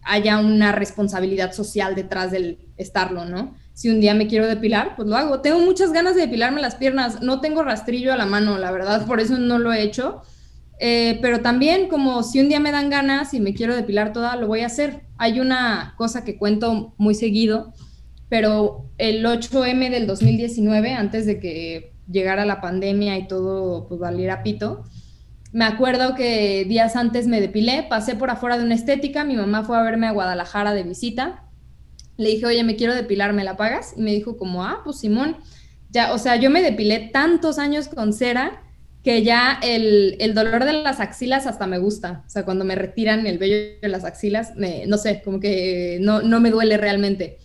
[0.09, 3.55] haya una responsabilidad social detrás del estarlo, ¿no?
[3.75, 5.40] Si un día me quiero depilar, pues lo hago.
[5.40, 9.07] Tengo muchas ganas de depilarme las piernas, no tengo rastrillo a la mano, la verdad,
[9.07, 10.23] por eso no lo he hecho.
[10.81, 14.37] Eh, pero también como si un día me dan ganas y me quiero depilar toda,
[14.37, 15.03] lo voy a hacer.
[15.18, 17.73] Hay una cosa que cuento muy seguido,
[18.29, 24.42] pero el 8M del 2019, antes de que llegara la pandemia y todo pues valiera
[24.42, 24.85] pito,
[25.53, 29.65] me acuerdo que días antes me depilé, pasé por afuera de una estética, mi mamá
[29.65, 31.45] fue a verme a Guadalajara de visita,
[32.17, 33.95] le dije, oye, me quiero depilar, ¿me la pagas?
[33.97, 35.37] Y me dijo como, ah, pues Simón,
[35.91, 38.63] ya, o sea, yo me depilé tantos años con cera
[39.03, 42.25] que ya el, el, dolor de las axilas hasta me gusta.
[42.27, 46.21] O sea, cuando me retiran el vello de las axilas, no sé, como que no,
[46.21, 47.39] no me duele realmente.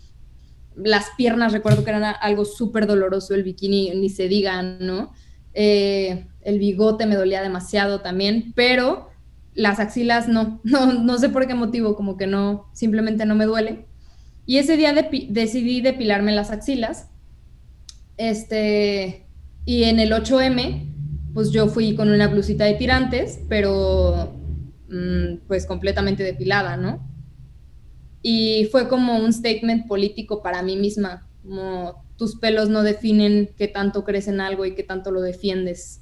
[0.76, 5.14] Las piernas, recuerdo que eran algo súper doloroso, el bikini, ni se diga, ¿no?
[5.54, 9.10] Eh, el bigote me dolía demasiado también, pero
[9.54, 13.46] las axilas no, no, no sé por qué motivo, como que no, simplemente no me
[13.46, 13.86] duele.
[14.46, 14.94] Y ese día
[15.30, 17.10] decidí depilarme las axilas,
[18.18, 19.26] este,
[19.66, 24.34] y en el 8M, pues yo fui con una blusita de tirantes, pero
[24.90, 27.10] mm, pues completamente depilada, ¿no?
[28.22, 33.68] Y fue como un statement político para mí misma, como tus pelos no definen qué
[33.68, 36.02] tanto crees en algo y qué tanto lo defiendes.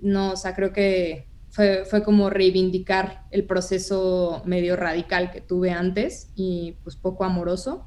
[0.00, 5.70] No, o sea, creo que fue, fue como reivindicar el proceso medio radical que tuve
[5.70, 7.86] antes y pues poco amoroso.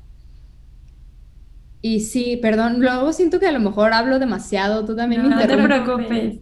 [1.81, 5.47] Y sí, perdón, luego siento que a lo mejor hablo demasiado, tú también no, No
[5.47, 6.39] te preocupes.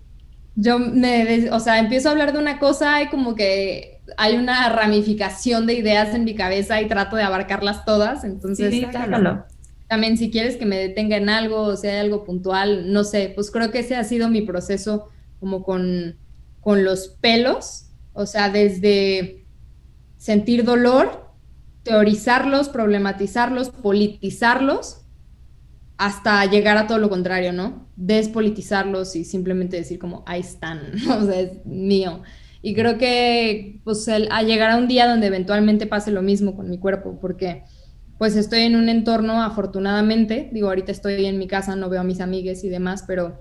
[0.55, 4.69] Yo me, o sea, empiezo a hablar de una cosa y como que hay una
[4.69, 8.85] ramificación de ideas en mi cabeza y trato de abarcarlas todas, entonces sí,
[9.93, 13.31] también si quieres que me detenga en algo o si hay algo puntual, no sé,
[13.35, 16.15] pues creo que ese ha sido mi proceso como con,
[16.61, 19.45] con los pelos, o sea, desde
[20.17, 21.29] sentir dolor,
[21.83, 25.01] teorizarlos, problematizarlos, politizarlos,
[25.97, 27.87] hasta llegar a todo lo contrario, ¿no?
[27.95, 32.23] Despolitizarlos y simplemente decir como, ahí están, o sea, es mío.
[32.63, 36.67] Y creo que, pues, a llegar a un día donde eventualmente pase lo mismo con
[36.67, 37.63] mi cuerpo, porque
[38.23, 42.05] pues estoy en un entorno, afortunadamente, digo, ahorita estoy en mi casa, no veo a
[42.05, 43.37] mis amigues y demás, pero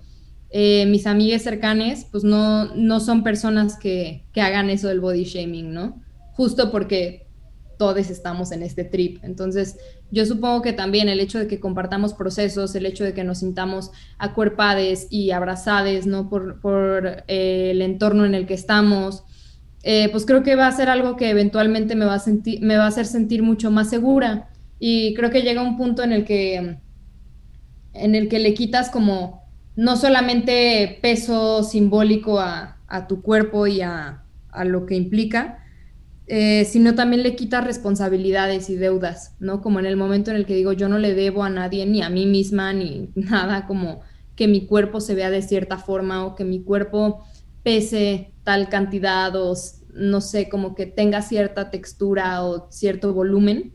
[0.51, 5.23] eh, mis amigues cercanes, pues no, no son personas que, que hagan eso del body
[5.23, 6.03] shaming, ¿no?
[6.33, 7.29] Justo porque
[7.79, 9.23] todos estamos en este trip.
[9.23, 9.77] Entonces,
[10.11, 13.39] yo supongo que también el hecho de que compartamos procesos, el hecho de que nos
[13.39, 16.29] sintamos acuerpades y abrazades, ¿no?
[16.29, 19.23] Por, por eh, el entorno en el que estamos,
[19.85, 22.23] eh, pues creo que va a ser algo que eventualmente me va, a
[22.61, 24.49] me va a hacer sentir mucho más segura.
[24.85, 26.57] Y creo que llega un punto en el que,
[27.93, 29.45] en el que le quitas como
[29.77, 34.25] no solamente peso simbólico a, tu cuerpo y a,
[34.65, 35.65] lo que implica,
[36.27, 39.63] eh, sino también le quitas responsabilidades y deudas, ¿no?
[39.63, 42.03] Como en el momento en el que digo, yo no le debo a nadie, ni
[42.03, 44.01] a mí misma, ni nada, como
[44.35, 47.25] que mi cuerpo se vea de cierta forma o que mi cuerpo
[47.63, 49.55] pese tal cantidad o
[49.95, 53.75] no sé, como que tenga cierta textura o cierto volumen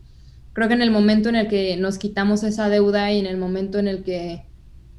[0.58, 3.38] creo que en el momento en el que nos quitamos esa deuda y en el
[3.38, 4.48] momento en el que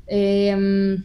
[0.06, 1.02] em,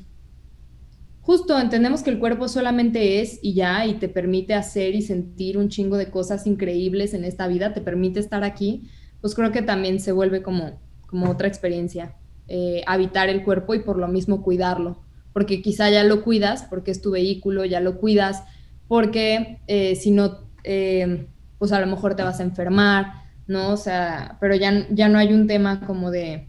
[1.21, 5.57] justo entendemos que el cuerpo solamente es y ya, y te permite hacer y sentir
[5.57, 9.63] un chingo de cosas increíbles en esta vida, te permite estar aquí, pues creo que
[9.63, 12.13] también se vuelve como, como otra experiencia,
[12.47, 15.01] eh, habitar el cuerpo y por lo mismo cuidarlo,
[15.33, 18.43] porque quizá ya lo cuidas porque es tu vehículo, ya lo cuidas
[18.87, 21.25] porque eh, si no, eh,
[21.57, 23.71] pues a lo mejor te vas a enfermar, ¿no?
[23.71, 26.47] O sea, pero ya, ya no hay un tema como de,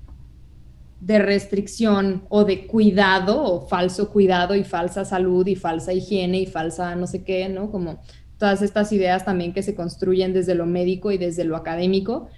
[1.01, 6.47] de restricción o de cuidado o falso cuidado y falsa salud y falsa higiene y
[6.47, 7.71] falsa no sé qué, ¿no?
[7.71, 8.01] Como
[8.39, 12.29] todas estas ideas también que se construyen desde lo médico y desde lo académico,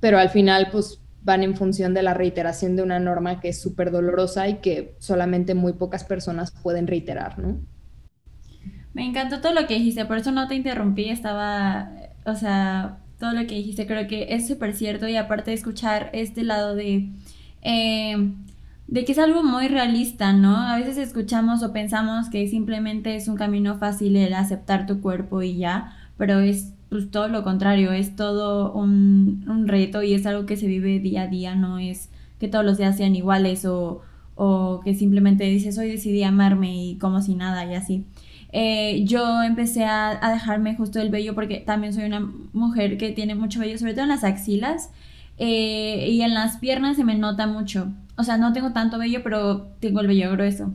[0.00, 3.60] pero al final pues van en función de la reiteración de una norma que es
[3.60, 7.60] súper dolorosa y que solamente muy pocas personas pueden reiterar, ¿no?
[8.94, 11.92] Me encantó todo lo que dijiste, por eso no te interrumpí, estaba,
[12.24, 16.10] o sea, todo lo que dijiste, creo que es súper cierto y aparte de escuchar
[16.12, 17.10] este lado de,
[17.62, 18.32] eh,
[18.86, 20.56] de que es algo muy realista, ¿no?
[20.56, 25.42] A veces escuchamos o pensamos que simplemente es un camino fácil el aceptar tu cuerpo
[25.42, 30.24] y ya, pero es pues, todo lo contrario, es todo un, un reto y es
[30.24, 33.64] algo que se vive día a día, no es que todos los días sean iguales
[33.64, 34.00] o,
[34.36, 38.04] o que simplemente dices hoy decidí amarme y como si nada y así.
[38.52, 42.20] Eh, yo empecé a, dejarme justo el vello porque también soy una
[42.52, 44.90] mujer que tiene mucho vello, sobre todo en las axilas.
[45.38, 47.92] Eh, y en las piernas se me nota mucho.
[48.16, 50.72] O sea, no tengo tanto vello, pero tengo el vello grueso.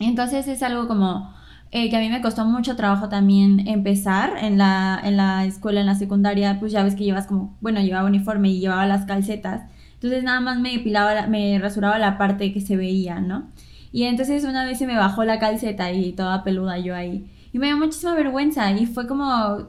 [0.00, 1.32] Entonces es algo como
[1.70, 5.80] eh, que a mí me costó mucho trabajo también empezar en la, en la escuela,
[5.80, 9.04] en la secundaria, pues ya ves que llevas como, bueno, llevaba uniforme y llevaba las
[9.06, 9.62] calcetas.
[9.94, 13.48] Entonces nada más me depilaba, me rasuraba la parte que se veía, ¿no?
[13.92, 17.30] Y entonces una vez se me bajó la calceta y toda peluda yo ahí.
[17.52, 19.68] Y me dio muchísima vergüenza y fue como,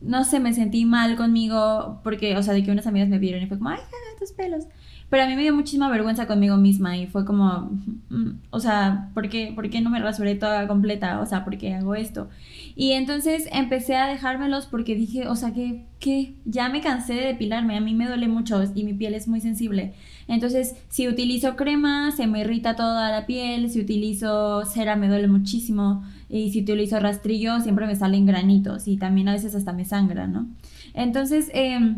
[0.00, 3.42] no sé, me sentí mal conmigo porque, o sea, de que unas amigas me vieron
[3.42, 3.80] y fue como, ay,
[4.18, 4.66] tus pelos.
[5.10, 7.70] Pero a mí me dio muchísima vergüenza conmigo misma y fue como,
[8.08, 11.20] mm, o sea, ¿por qué, ¿por qué no me rasuré toda completa?
[11.20, 12.28] O sea, ¿por qué hago esto?
[12.74, 17.26] Y entonces empecé a dejármelos porque dije, o sea, que, que ya me cansé de
[17.26, 19.94] depilarme, a mí me duele mucho y mi piel es muy sensible.
[20.26, 25.28] Entonces, si utilizo crema, se me irrita toda la piel, si utilizo cera, me duele
[25.28, 29.84] muchísimo, y si utilizo rastrillo, siempre me salen granitos y también a veces hasta me
[29.84, 30.48] sangra, ¿no?
[30.94, 31.96] Entonces, eh,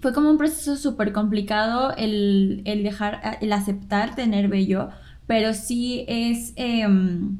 [0.00, 4.88] fue como un proceso súper complicado el, dejar, el aceptar tener vello,
[5.26, 7.38] pero sí es, em,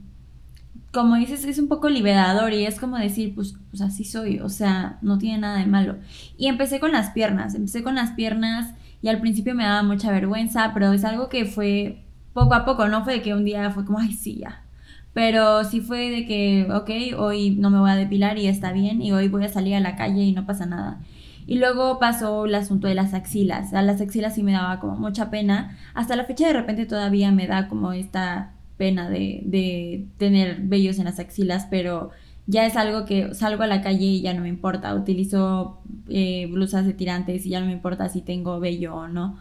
[0.92, 4.48] como dices, es un poco liberador y es como decir, pues, pues así soy, o
[4.48, 5.96] sea, no tiene nada de malo.
[6.38, 10.10] Y empecé con las piernas, empecé con las piernas y al principio me daba mucha
[10.12, 13.70] vergüenza, pero es algo que fue poco a poco, no fue de que un día
[13.70, 14.62] fue como, ay, sí, ya.
[15.12, 19.02] Pero sí fue de que, ok, hoy no me voy a depilar y está bien,
[19.02, 21.00] y hoy voy a salir a la calle y no pasa nada.
[21.46, 23.74] Y luego pasó el asunto de las axilas.
[23.74, 25.76] A las axilas sí me daba como mucha pena.
[25.92, 30.98] Hasta la fecha de repente todavía me da como esta pena de, de tener vellos
[30.98, 32.10] en las axilas, pero
[32.46, 34.94] ya es algo que salgo a la calle y ya no me importa.
[34.94, 39.38] Utilizo eh, blusas de tirantes y ya no me importa si tengo vello o no.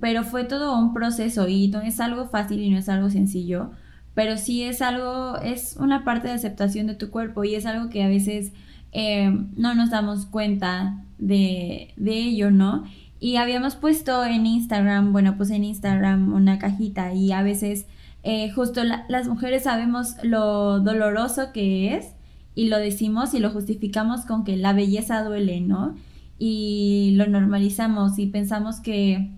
[0.00, 3.72] Pero fue todo un proceso y no es algo fácil y no es algo sencillo,
[4.14, 7.90] pero sí es algo, es una parte de aceptación de tu cuerpo y es algo
[7.90, 8.52] que a veces
[8.92, 12.84] eh, no nos damos cuenta de, ello, ¿no?
[13.18, 17.86] Y habíamos puesto en Instagram, bueno, pues en Instagram una cajita y a veces
[18.22, 22.14] eh, justo las mujeres sabemos lo doloroso que es
[22.54, 25.94] y lo decimos y lo justificamos con que la belleza duele, ¿no?
[26.38, 29.30] Y lo normalizamos y pensamos que,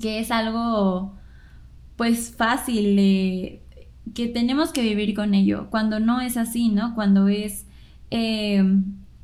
[0.00, 1.14] que es algo
[1.96, 2.96] pues fácil,
[4.14, 6.94] que tenemos que vivir con ello, cuando no es así, ¿no?
[6.94, 7.66] Cuando es
[8.10, 8.62] eh,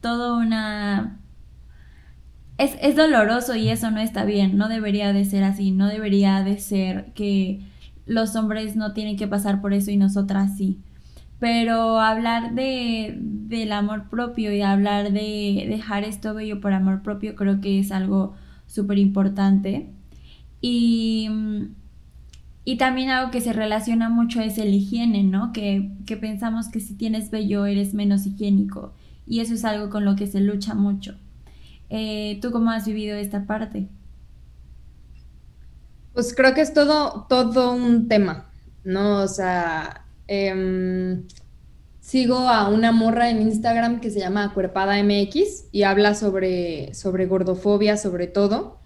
[0.00, 1.22] todo una
[2.59, 6.59] es, doloroso y eso no está bien, no debería de ser así, no debería de
[6.59, 7.61] ser que
[8.07, 10.78] los hombres no tienen que pasar por eso y nosotras sí.
[11.42, 17.35] Pero hablar de, del amor propio y hablar de dejar esto bello por amor propio
[17.35, 18.37] creo que es algo
[18.68, 19.88] súper importante.
[20.61, 21.28] Y,
[22.64, 25.52] y también algo que se relaciona mucho es el higiene, ¿no?
[25.52, 28.92] Que, que pensamos que si tienes vello eres menos higiénico.
[29.26, 31.16] Y eso es algo con lo que se lucha mucho.
[31.90, 33.88] Eh, ¿Tú cómo has vivido esta parte?
[36.12, 38.46] Pues creo que es todo, todo un tema,
[38.85, 39.22] ¿no?
[39.22, 40.01] O sea,
[40.33, 41.27] em,
[42.01, 47.27] sigo a una morra en Instagram que se llama Cuerpada MX y habla sobre, sobre
[47.27, 48.81] gordofobia, sobre todo,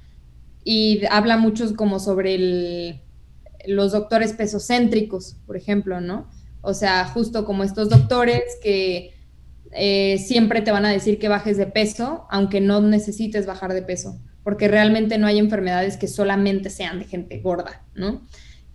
[0.65, 3.03] y habla mucho como sobre
[3.67, 6.29] los doctores pesocéntricos, por ejemplo, ¿no?
[6.63, 9.15] O sea, justo como estos doctores que
[9.71, 13.83] eh, siempre te van a decir que bajes de peso, aunque no necesites bajar de
[13.83, 18.23] peso, porque realmente no hay enfermedades que solamente sean de gente gorda, ¿no?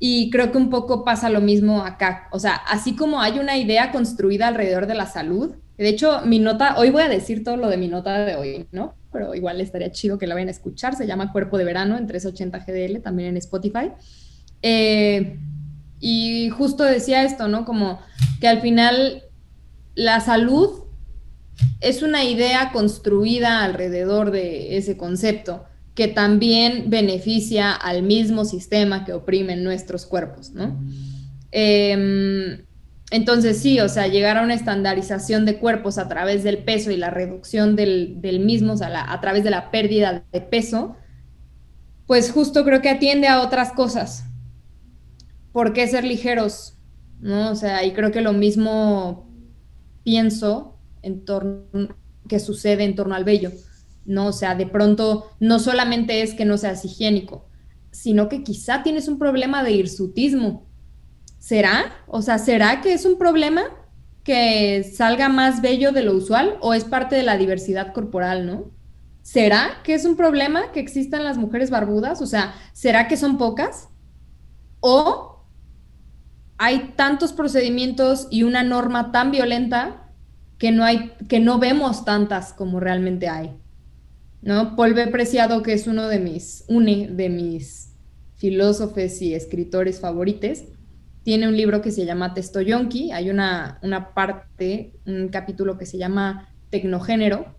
[0.03, 2.27] Y creo que un poco pasa lo mismo acá.
[2.31, 6.39] O sea, así como hay una idea construida alrededor de la salud, de hecho, mi
[6.39, 8.95] nota, hoy voy a decir todo lo de mi nota de hoy, ¿no?
[9.13, 10.95] Pero igual estaría chido que la vayan a escuchar.
[10.95, 13.91] Se llama Cuerpo de Verano en 380 GDL, también en Spotify.
[14.63, 15.37] Eh,
[15.99, 17.63] y justo decía esto, ¿no?
[17.63, 17.99] Como
[18.39, 19.21] que al final
[19.93, 20.85] la salud
[21.79, 29.13] es una idea construida alrededor de ese concepto que también beneficia al mismo sistema que
[29.13, 30.79] oprime nuestros cuerpos, ¿no?
[31.51, 32.65] Em,
[33.11, 36.97] entonces sí, o sea, llegar a una estandarización de cuerpos a través del peso y
[36.97, 40.95] la reducción del, mismo, o sea, a través de la pérdida de peso,
[42.07, 44.25] pues justo creo que atiende a otras cosas.
[45.51, 46.77] ¿Por qué ser ligeros?
[47.19, 47.51] ¿No?
[47.51, 49.29] O sea, y creo que lo mismo
[50.03, 51.65] pienso en torno,
[52.29, 53.51] que sucede en torno al vello,
[54.05, 54.27] ¿no?
[54.27, 57.47] O sea, de pronto no solamente es que no seas higiénico,
[57.91, 60.67] sino que quizá tienes un problema de hirsutismo.
[61.39, 61.93] ¿Será?
[62.07, 63.63] O sea, ¿será que es un problema
[64.23, 68.71] que salga más bello de lo usual o es parte de la diversidad corporal, ¿no?
[69.23, 72.21] ¿Será que es un problema que existan las mujeres barbudas?
[72.21, 73.89] O sea, ¿será que son pocas?
[74.79, 75.45] ¿O
[76.57, 80.01] hay tantos procedimientos y una norma tan violenta
[80.61, 83.59] que no hay, que no vemos tantas como realmente hay.
[84.41, 84.75] ¿No?
[84.75, 85.07] Paul B.
[85.07, 87.93] Preciado, que es uno de mis, une de mis
[88.35, 90.63] filósofos y escritores favoritos,
[91.23, 95.97] tiene un libro que se llama Testoyonki, hay una, una parte, un capítulo que se
[95.97, 97.55] llama Tecnogénero,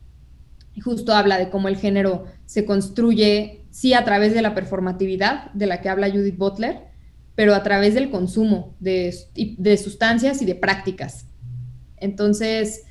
[0.74, 5.52] y justo habla de cómo el género se construye, sí, a través de la performatividad
[5.52, 6.80] de la que habla Judith Butler,
[7.34, 11.26] pero a través del consumo de, de sustancias y de prácticas.
[11.96, 12.84] Entonces,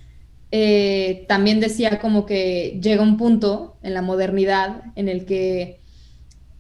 [0.52, 5.80] eh, también decía como que llega un punto en la modernidad en el que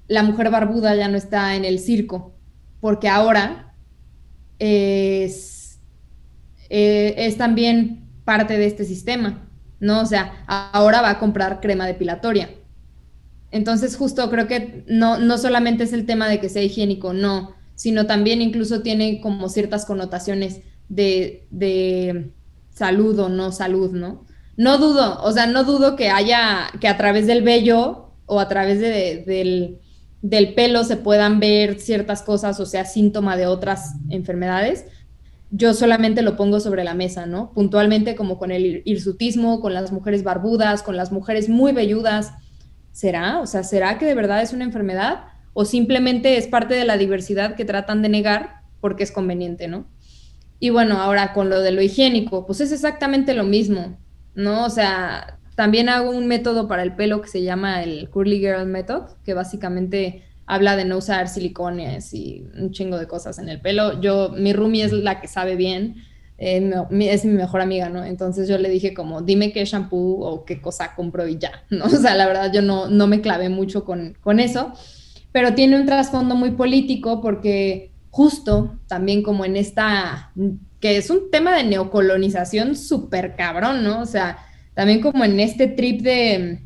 [0.07, 2.33] la mujer barbuda ya no está en el circo,
[2.79, 3.73] porque ahora
[4.59, 5.79] es,
[6.69, 10.01] eh, es también parte de este sistema, ¿no?
[10.01, 12.49] O sea, ahora va a comprar crema depilatoria.
[13.51, 17.55] Entonces, justo creo que no, no solamente es el tema de que sea higiénico, no,
[17.75, 22.31] sino también incluso tiene como ciertas connotaciones de, de
[22.82, 24.25] salud o no salud, ¿no?
[24.57, 28.47] No dudo, o sea, no dudo que haya, que a través del vello o a
[28.47, 29.79] través del,
[30.23, 34.86] del pelo se puedan ver ciertas cosas, o sea, síntoma de otras enfermedades.
[35.51, 37.53] Yo solamente lo pongo sobre la mesa, ¿no?
[37.53, 42.34] Puntualmente como con el hirsutismo, con las mujeres barbudas, con las mujeres muy velludas.
[42.93, 43.41] ¿Será?
[43.41, 45.25] O sea, ¿será que de verdad es una enfermedad?
[45.53, 49.86] ¿O simplemente es parte de la diversidad que tratan de negar porque es conveniente, ¿no?
[50.64, 53.97] Y bueno, ahora con lo de lo higiénico, pues es exactamente lo mismo,
[54.36, 54.64] ¿no?
[54.64, 58.68] O sea, también hago un método para el pelo que se llama el Curly Girl
[58.68, 63.59] Method, que básicamente habla de no usar silicones y un chingo de cosas en el
[63.59, 63.99] pelo.
[64.01, 65.95] Yo, mi roomie es la que sabe bien,
[66.38, 68.05] eh, es mi mejor amiga, ¿no?
[68.05, 71.86] Entonces yo le dije como, dime qué shampoo o qué cosa compro y ya, ¿no?
[71.86, 74.74] O sea, la verdad yo no, no me clavé mucho con, con eso,
[75.32, 80.32] pero tiene un trasfondo muy político porque justo también como en esta,
[80.80, 84.01] que es un tema de neocolonización súper cabrón, ¿no?
[84.01, 84.38] O sea,
[84.76, 86.64] también como en este trip de,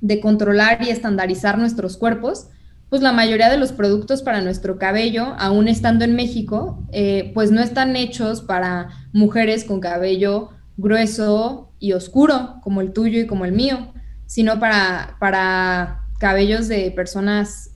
[0.00, 2.48] de controlar y estandarizar nuestros cuerpos,
[2.90, 7.50] pues la mayoría de los productos para nuestro cabello, aún estando en México, eh, pues
[7.50, 13.44] no están hechos para mujeres con cabello grueso y oscuro, como el tuyo y como
[13.44, 13.92] el mío,
[14.26, 17.73] sino para, para cabellos de personas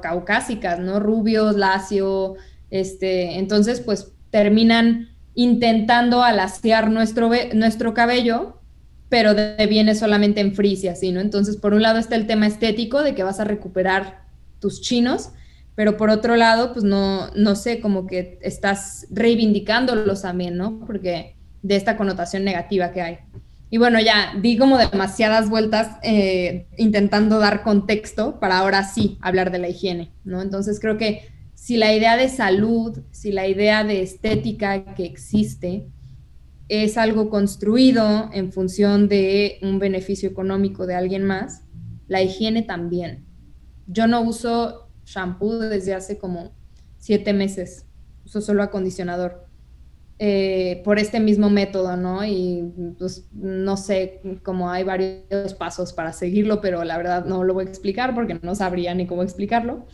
[0.00, 1.00] caucásicas, ¿no?
[1.00, 2.34] Rubios, lacio,
[2.70, 8.60] este, entonces pues terminan intentando alaciar nuestro, nuestro cabello,
[9.08, 9.34] pero
[9.68, 11.20] viene solamente en frizz y ¿no?
[11.20, 14.24] Entonces, por un lado está el tema estético de que vas a recuperar
[14.60, 15.30] tus chinos,
[15.74, 20.80] pero por otro lado, pues no, no sé, como que estás reivindicándolos también, ¿no?
[20.86, 23.18] Porque de esta connotación negativa que hay.
[23.74, 29.50] Y bueno, ya di como demasiadas vueltas eh, intentando dar contexto para ahora sí hablar
[29.50, 30.40] de la higiene, ¿no?
[30.42, 31.22] Entonces creo que
[31.54, 35.88] si la idea de salud, si la idea de estética que existe
[36.68, 41.64] es algo construido en función de un beneficio económico de alguien más,
[42.06, 43.24] la higiene también.
[43.88, 46.52] Yo no uso shampoo desde hace como
[46.96, 47.86] siete meses,
[48.24, 49.43] uso solo acondicionador
[50.26, 52.24] eh, por este mismo método, ¿no?
[52.24, 57.52] Y pues no sé cómo hay varios pasos para seguirlo, pero la verdad no lo
[57.52, 59.84] voy a explicar porque no sabría ni cómo explicarlo.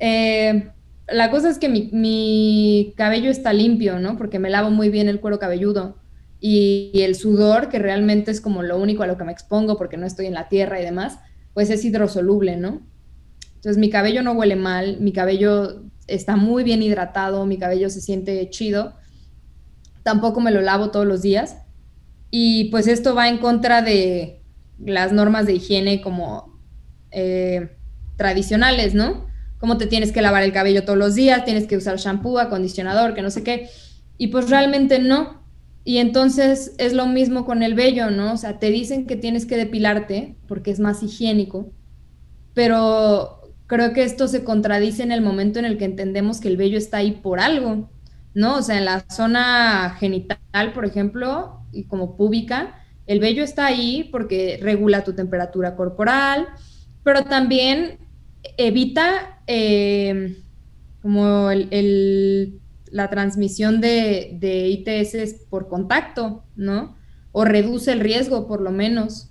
[0.00, 0.72] Eh,
[1.06, 4.16] la cosa es que mi, cabello está limpio, ¿no?
[4.18, 5.98] Porque me lavo muy bien el cuero cabelludo
[6.40, 9.78] y, y, el sudor, que realmente es como lo único a lo que me expongo
[9.78, 11.20] porque no estoy en la tierra y demás,
[11.54, 12.82] pues es hidrosoluble, ¿no?
[13.54, 18.00] Entonces mi cabello no huele mal, mi cabello está muy bien hidratado, mi cabello se
[18.00, 18.98] siente chido
[20.10, 21.58] tampoco me lo lavo todos los días.
[22.32, 24.42] Y pues esto va en contra de
[24.84, 26.58] las normas de higiene como
[27.12, 27.76] eh,
[28.16, 29.28] tradicionales, ¿no?
[29.58, 33.14] Como te tienes que lavar el cabello todos los días, tienes que usar shampoo, acondicionador,
[33.14, 33.68] que no sé qué.
[34.18, 35.44] Y pues realmente no.
[35.84, 38.32] Y entonces es lo mismo con el vello, ¿no?
[38.32, 41.70] O sea, te dicen que tienes que depilarte porque es más higiénico,
[42.52, 46.56] pero creo que esto se contradice en el momento en el que entendemos que el
[46.56, 47.88] vello está ahí por algo.
[48.34, 48.56] ¿No?
[48.56, 52.76] O sea, en la zona genital, por ejemplo, y como púbica,
[53.06, 56.48] el vello está ahí porque regula tu temperatura corporal,
[57.02, 57.98] pero también
[58.56, 60.36] evita eh,
[61.02, 66.96] como la transmisión de, de, ITS por contacto, ¿no?
[67.32, 69.30] O reduce el riesgo, por lo menos.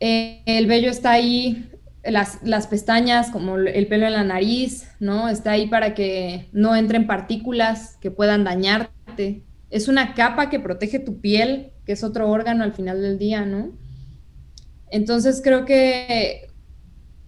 [0.00, 1.71] Eh, el vello está ahí
[2.04, 5.28] las, pestañas, como el pelo en la nariz, ¿no?
[5.28, 9.44] Está ahí para que no entren partículas que puedan dañarte.
[9.70, 13.44] Es una capa que protege tu piel, que es otro órgano al final del día,
[13.44, 13.72] ¿no?
[14.90, 16.48] Entonces creo que,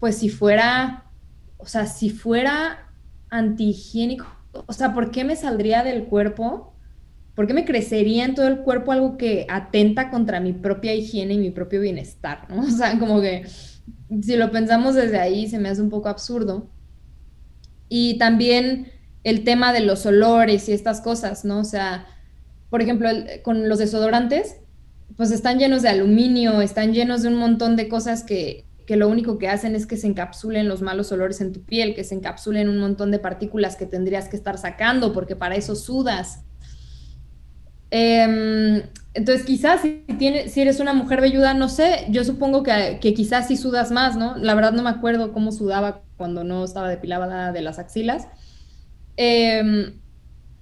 [0.01, 1.11] pues si fuera,
[1.57, 2.91] o sea, si fuera
[3.31, 4.27] antihigiénico,
[4.66, 6.75] o sea, ¿por qué me saldría del cuerpo
[7.35, 11.35] ¿por qué me crecería en todo el cuerpo algo que atenta contra mi propia higiene
[11.35, 12.47] y mi propio bienestar?
[12.49, 12.62] ¿no?
[12.66, 13.45] O sea, como que
[14.23, 16.69] si lo pensamos desde ahí se me hace un poco absurdo.
[17.89, 18.93] Y también
[19.23, 21.61] el tema de los olores y estas cosas, ¿no?
[21.61, 22.07] O sea,
[22.71, 23.09] por ejemplo,
[23.43, 24.57] con los desodorantes,
[25.17, 29.09] pues están llenos de aluminio, están llenos de un montón de cosas que, que lo
[29.09, 32.15] único que hacen es que se encapsulen los malos olores en tu piel, que se
[32.15, 36.45] encapsulen un montón de partículas que tendrías que estar sacando, porque para eso sudas.
[37.97, 38.82] Em,
[39.14, 40.05] entonces, quizás si,
[40.49, 44.36] si eres una mujer velluda, no sé, yo supongo que, quizás sí sudas más, ¿no?
[44.36, 48.26] La verdad no me acuerdo cómo sudaba cuando no estaba depilada de las axilas.
[49.16, 50.01] Em,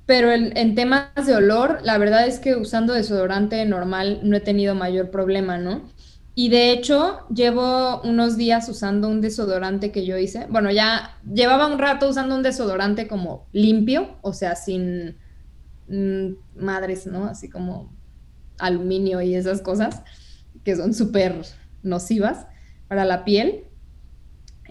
[0.04, 4.74] pero en, temas de olor, la verdad es que usando desodorante normal no he tenido
[4.74, 5.88] mayor problema, ¿no?
[6.34, 10.46] Y de hecho, llevo unos días usando un desodorante que yo hice.
[10.50, 15.16] Bueno, ya llevaba un rato usando un desodorante como limpio, o sea, sin
[15.88, 17.26] mm, madres, ¿no?
[17.26, 17.92] Así como
[18.58, 20.02] aluminio y esas cosas
[20.64, 21.34] que son súper
[21.82, 22.46] nocivas
[22.88, 23.64] para la piel.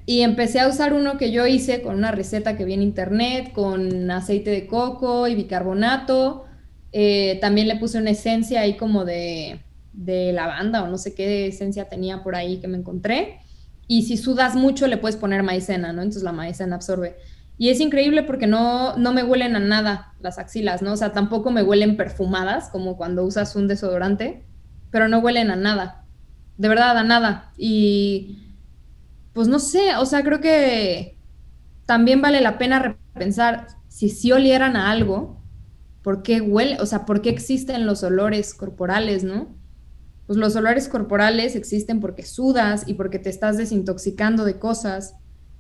[0.06, 3.52] Y empecé a usar uno que yo hice con una receta que vi en internet,
[3.54, 6.46] con aceite de coco y bicarbonato.
[6.92, 9.62] Eh, también le puse una esencia ahí como de
[9.94, 13.40] de lavanda o no sé qué esencia tenía por ahí que me encontré.
[13.88, 16.02] Y si sudas mucho le puedes poner maicena, ¿no?
[16.02, 17.18] Entonces la maicena absorbe.
[17.62, 20.94] Y es increíble porque no, no me huelen a nada las axilas, ¿no?
[20.94, 24.48] O sea, tampoco me huelen perfumadas como cuando usas un desodorante,
[24.90, 26.08] pero no huelen a nada.
[26.58, 27.54] De verdad, a nada.
[27.58, 28.56] Y
[29.32, 31.20] pues no sé, o sea, creo que
[31.86, 35.40] también vale la pena repensar si sí olieran a algo,
[36.02, 36.78] ¿por qué huele?
[36.80, 39.56] O sea, ¿por qué existen los olores corporales, no?
[40.32, 45.16] pues los olores corporales existen porque sudas y porque te estás desintoxicando de cosas.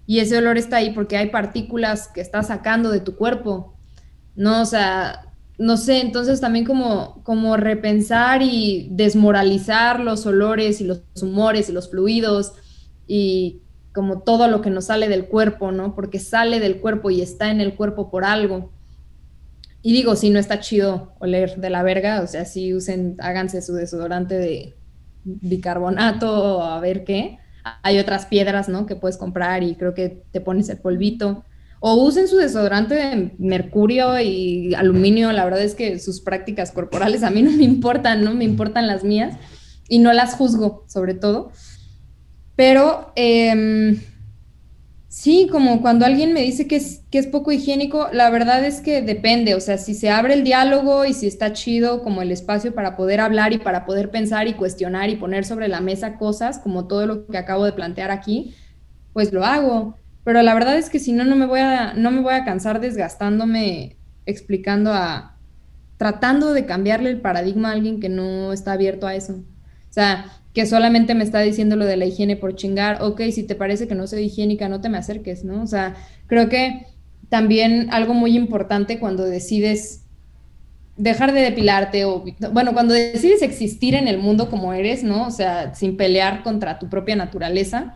[0.06, 3.78] Y ese olor está ahí porque hay partículas que estás sacando de tu cuerpo.
[4.36, 10.86] No, o sea, no sé, entonces también como, como repensar y desmoralizar los olores y
[10.86, 12.54] los humores y los fluidos
[13.08, 13.62] y
[13.94, 15.94] como todo lo que nos sale del cuerpo, ¿no?
[15.96, 18.72] Porque sale del cuerpo y está en el cuerpo por algo.
[19.84, 23.62] Y digo, si no está chido oler de la verga, o sea, si usen, háganse
[23.62, 24.76] su desodorante de
[25.24, 27.40] bicarbonato o a ver qué.
[27.84, 28.86] Hay otras piedras, ¿no?
[28.86, 31.46] Que puedes comprar y creo que te pones el polvito.
[31.80, 35.32] O usen su desodorante de mercurio y aluminio.
[35.32, 38.34] La verdad es que sus prácticas corporales a mí no me importan, ¿no?
[38.34, 39.38] Me importan las mías
[39.88, 41.52] y no las juzgo, sobre todo.
[42.56, 43.98] Pero eh,
[45.14, 48.80] Sí, como cuando alguien me dice que es, que es poco higiénico, la verdad es
[48.80, 52.32] que depende, o sea, si se abre el diálogo y si está chido como el
[52.32, 56.18] espacio para poder hablar y para poder pensar y cuestionar y poner sobre la mesa
[56.18, 58.56] cosas, como todo lo que acabo de plantear aquí,
[59.12, 59.96] pues lo hago.
[60.24, 62.46] Pero la verdad es que si no, no me voy a, no me voy a
[62.46, 65.38] cansar desgastándome explicando a,
[65.98, 69.34] tratando de cambiarle el paradigma a alguien que no está abierto a eso.
[69.90, 73.44] O sea, que solamente me está diciendo lo de la higiene por chingar, ok, si
[73.44, 75.64] te parece que no soy higiénica, no te me acerques, ¿no?
[75.64, 75.96] O sea,
[76.28, 76.88] creo que
[77.30, 80.02] también algo muy importante cuando decides
[80.98, 85.28] dejar de depilarte o, bueno, cuando decides existir en el mundo como eres, ¿no?
[85.28, 87.96] O sea, sin pelear contra tu propia naturaleza,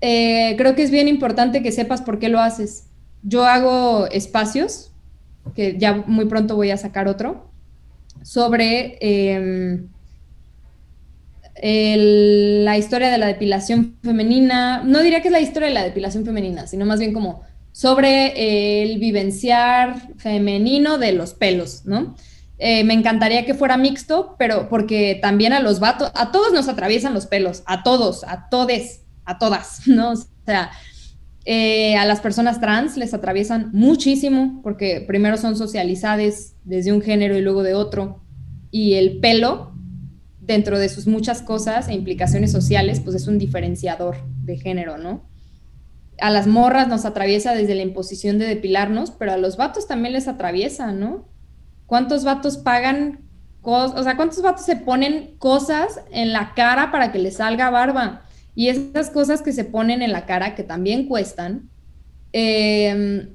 [0.00, 2.88] eh, creo que es bien importante que sepas por qué lo haces.
[3.22, 4.90] Yo hago espacios,
[5.54, 7.48] que ya muy pronto voy a sacar otro,
[8.22, 8.98] sobre...
[11.62, 16.24] La historia de la depilación femenina, no diría que es la historia de la depilación
[16.24, 22.16] femenina, sino más bien como sobre el vivenciar femenino de los pelos, ¿no?
[22.58, 26.68] Eh, me encantaría que fuera mixto, pero porque también a los vatos, a todos nos
[26.68, 30.12] atraviesan los pelos, a todos, a todes, a todas, ¿no?
[30.12, 30.70] O sea,
[31.44, 37.36] eh, a las personas trans les atraviesan muchísimo, porque primero son socializadas desde un género
[37.36, 38.22] y luego de otro,
[38.70, 39.71] y el pelo
[40.42, 45.28] dentro de sus muchas cosas e implicaciones sociales, pues es un diferenciador de género, ¿no?
[46.20, 50.12] A las morras nos atraviesa desde la imposición de depilarnos, pero a los vatos también
[50.12, 51.28] les atraviesa, ¿no?
[51.86, 53.20] ¿Cuántos vatos pagan
[53.64, 58.22] o sea, cuántos vatos se ponen cosas en la cara para que les salga barba?
[58.56, 61.70] Y esas cosas que se ponen en la cara, que también cuestan,
[62.32, 63.28] eh,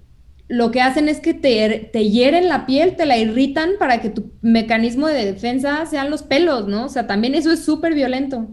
[0.48, 4.10] lo que hacen es que te, te, hieren la piel, te la irritan para que
[4.10, 6.86] tu mecanismo de defensa sean los pelos, ¿no?
[6.86, 8.48] O sea, también eso es súper violento.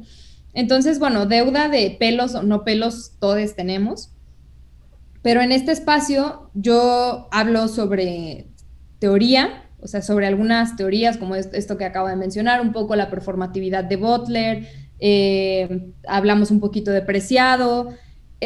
[0.55, 4.11] Entonces, bueno, deuda de pelos o no pelos todos tenemos.
[5.23, 8.49] Pero en este espacio yo hablo sobre
[8.99, 13.11] teoría, o sea, sobre algunas teorías como esto que acabo de mencionar, un poco la
[13.11, 14.67] performatividad de Butler,
[15.01, 17.95] eh, hablamos un poquito de preciado,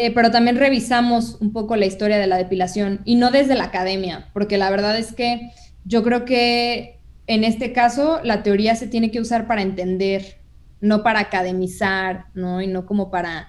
[0.01, 3.65] eh, pero también revisamos un poco la historia de la depilación y no desde la
[3.65, 5.51] academia, porque la verdad es que
[5.85, 10.39] yo creo que en este caso la teoría se tiene que usar para entender,
[10.81, 12.63] no para academizar, ¿no?
[12.63, 13.49] Y no como para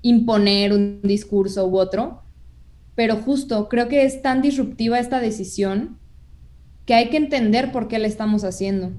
[0.00, 2.22] imponer un discurso u otro.
[2.94, 5.98] Pero justo creo que es tan disruptiva esta decisión
[6.86, 8.90] que hay que entender por qué la estamos haciendo.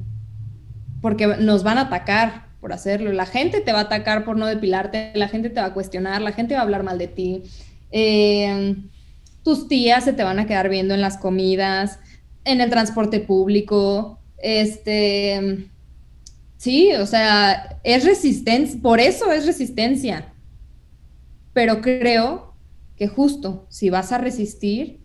[1.02, 3.12] Porque nos van a atacar por hacerlo.
[3.12, 6.22] La gente te va a atacar por no depilarte, la gente te va a cuestionar,
[6.22, 7.44] la gente va a hablar mal de ti.
[7.92, 8.76] Eh,
[9.44, 12.00] tus tías se te van a quedar viendo en las comidas,
[12.46, 14.20] en el transporte público.
[14.38, 15.68] Este,
[16.58, 20.32] sí, o sea, es resistencia, por eso es resistencia.
[21.54, 22.54] Pero creo
[22.96, 25.02] que justo si vas a resistir,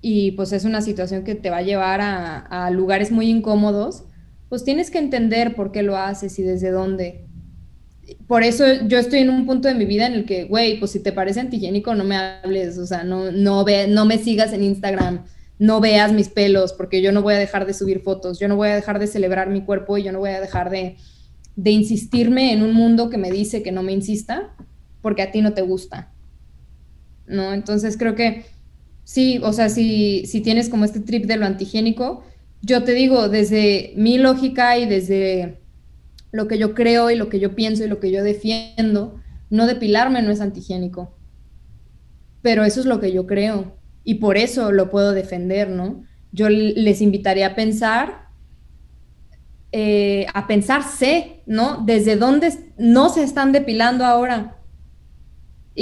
[0.00, 4.04] y pues es una situación que te va a llevar a, a lugares muy incómodos,
[4.50, 7.24] pues tienes que entender por qué lo haces y desde dónde.
[8.26, 10.90] Por eso yo estoy en un punto de mi vida en el que, güey, pues
[10.90, 14.52] si te parece antigénico, no me hables, o sea, no, no, ve, no me sigas
[14.52, 15.24] en Instagram,
[15.60, 18.56] no veas mis pelos, porque yo no voy a dejar de subir fotos, yo no
[18.56, 20.96] voy a dejar de celebrar mi cuerpo y yo no voy a dejar de,
[21.54, 24.56] de insistirme en un mundo que me dice que no me insista,
[25.00, 26.12] porque a ti no te gusta.
[27.28, 27.52] ¿No?
[27.52, 28.46] Entonces creo que
[29.04, 32.24] sí, o sea, si, si tienes como este trip de lo antigénico,
[32.62, 35.60] yo te digo, desde mi lógica y desde
[36.32, 39.66] lo que yo creo y lo que yo pienso y lo que yo defiendo, no
[39.66, 41.16] depilarme no es antigénico.
[42.42, 46.04] Pero eso es lo que yo creo y por eso lo puedo defender, ¿no?
[46.32, 48.28] Yo les invitaría a pensar,
[49.72, 51.82] eh, a pensarse, ¿no?
[51.84, 54.59] Desde dónde no se están depilando ahora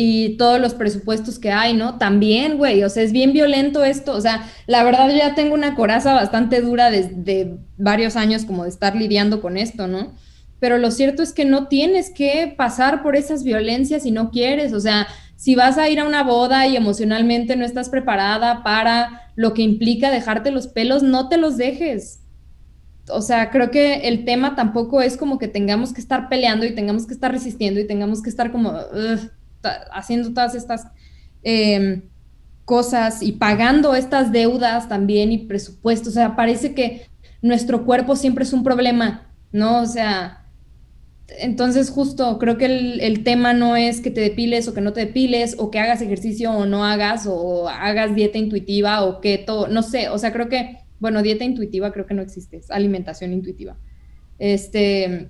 [0.01, 1.99] y todos los presupuestos que hay, ¿no?
[1.99, 5.55] También, güey, o sea, es bien violento esto, o sea, la verdad yo ya tengo
[5.55, 10.13] una coraza bastante dura desde varios años como de estar lidiando con esto, ¿no?
[10.61, 14.73] pero lo cierto es que no tienes que pasar por esas violencias si no quieres,
[14.73, 19.31] o sea, si vas a ir a una boda y emocionalmente no estás preparada para
[19.37, 22.21] lo que implica dejarte los pelos, no te los dejes.
[23.09, 26.75] O sea, creo que el tema tampoco es como que tengamos que estar peleando y
[26.75, 28.73] tengamos que estar resistiendo y tengamos que estar como
[29.93, 30.87] haciendo todas estas
[31.43, 32.03] em,
[32.65, 36.09] cosas y pagando estas deudas también y presupuestos.
[36.09, 37.07] O sea, parece que
[37.43, 39.81] nuestro cuerpo siempre es un problema, ¿no?
[39.81, 40.39] O sea,
[41.29, 45.01] entonces, justo creo que el, tema no es que te depiles o que no te
[45.01, 49.83] depiles, o que hagas ejercicio o no hagas, o hagas dieta intuitiva o todo, no
[49.83, 53.77] sé, o sea, creo que, bueno, dieta intuitiva creo que no existe, es alimentación intuitiva.
[54.39, 55.29] Este,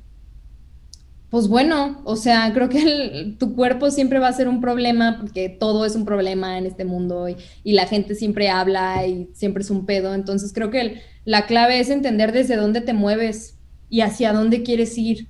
[1.31, 5.49] pues bueno, o sea, creo que tu cuerpo siempre va a ser un problema porque
[5.49, 9.63] todo es un problema en este mundo y, y, la gente siempre habla y siempre
[9.63, 10.15] es un pedo.
[10.15, 13.59] Entonces creo que la clave es entender desde dónde te mueves
[13.91, 15.29] y hacia dónde quieres ir.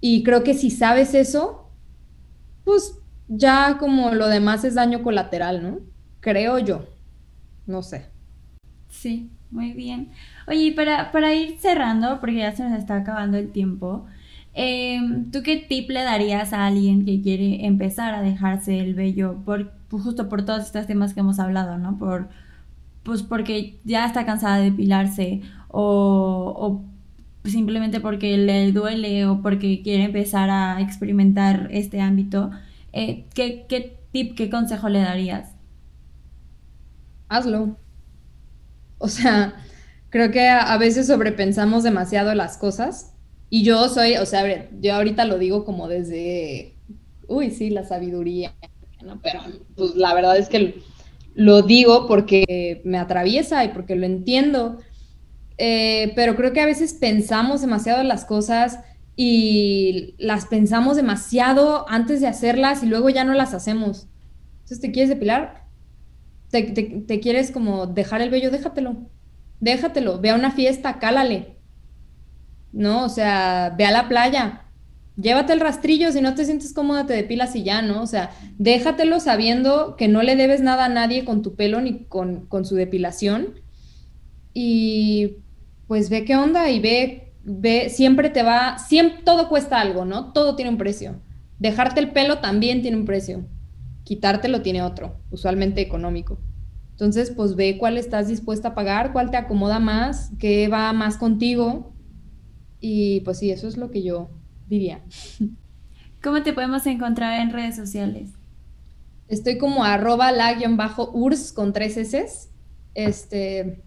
[0.00, 1.70] Y creo que si sabes eso,
[2.64, 5.80] pues ya como lo demás es daño colateral, ¿no?
[6.20, 6.86] Creo yo.
[7.66, 8.06] No sé.
[8.88, 10.10] Sí, muy bien.
[10.46, 14.06] Oye, para, para ir cerrando, porque ya se nos está acabando el tiempo,
[14.54, 19.42] em, ¿tú qué tip le darías a alguien que quiere empezar a dejarse el vello
[19.44, 21.98] por, pues, justo por todos estos temas que hemos hablado, ¿no?
[21.98, 22.28] Por,
[23.02, 26.54] pues porque ya está cansada de depilarse o,
[27.44, 32.50] o simplemente porque le duele o porque quiere empezar a experimentar este ámbito,
[32.92, 35.50] eh, ¿qué, ¿qué, tip, qué consejo le darías?
[37.28, 37.76] Hazlo.
[38.98, 39.54] O sea,
[40.10, 43.11] creo que a, veces sobrepensamos demasiado las cosas
[43.52, 46.74] y yo soy, o sea, yo ahorita lo digo como desde,
[47.28, 48.54] uy, sí, la sabiduría,
[49.04, 49.20] ¿no?
[49.20, 49.40] pero
[49.76, 50.80] pues la verdad es que
[51.34, 54.78] lo digo porque me atraviesa y porque lo entiendo
[55.58, 58.80] eh, pero creo que a veces pensamos demasiado las cosas
[59.16, 64.08] y las pensamos demasiado antes de hacerlas y luego ya no las hacemos.
[64.54, 65.66] Entonces, ¿te quieres depilar?
[66.50, 68.50] ¿Te, te, quieres como dejar el vello?
[68.50, 68.96] Déjatelo.
[69.60, 70.18] Déjatelo.
[70.20, 71.51] Ve a una fiesta, cálale.
[72.72, 73.04] ¿No?
[73.04, 74.62] O sea, ve a la playa.
[75.16, 78.02] Llévate el rastrillo, si no te sientes cómoda, te depilas y ya, ¿no?
[78.02, 82.04] O sea, déjatelo sabiendo que no le debes nada a nadie con tu pelo ni
[82.04, 83.60] con, con su depilación.
[84.54, 85.36] Y
[85.86, 90.32] pues ve qué onda y ve, ve, siempre te va, siempre, todo cuesta algo, ¿no?
[90.32, 91.20] Todo tiene un precio.
[91.58, 93.44] Dejarte el pelo también tiene un precio.
[94.04, 96.38] Quitártelo tiene otro, usualmente económico.
[96.92, 101.16] Entonces, pues ve cuál estás dispuesta a pagar, cuál te acomoda más, qué va más
[101.16, 101.91] contigo.
[102.84, 104.28] Y pues sí, eso es lo que yo
[104.68, 105.00] diría.
[106.22, 108.30] ¿Cómo te podemos encontrar en redes sociales?
[109.28, 112.48] Estoy como arroba la-urs con tres S.
[112.94, 113.82] Este,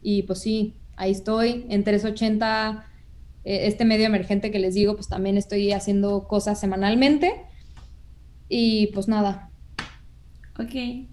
[0.00, 2.86] y pues sí, ahí estoy en 380,
[3.44, 7.42] eh, este medio emergente que les digo, pues también estoy haciendo cosas semanalmente.
[8.48, 9.50] Y pues nada.
[10.58, 11.08] Ok.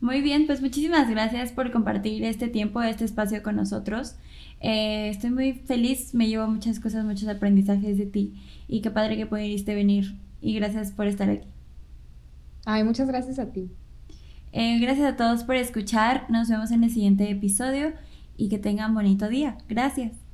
[0.00, 4.16] Muy bien, pues muchísimas gracias por compartir este tiempo, este espacio con nosotros.
[4.60, 8.34] Eh, estoy muy feliz, me llevo muchas cosas, muchos aprendizajes de ti
[8.68, 11.48] y qué padre que pudiste venir y gracias por estar aquí.
[12.66, 13.70] Ay, muchas gracias a ti.
[14.52, 17.92] Eh, gracias a todos por escuchar, nos vemos en el siguiente episodio
[18.36, 19.56] y que tengan bonito día.
[19.68, 20.29] Gracias.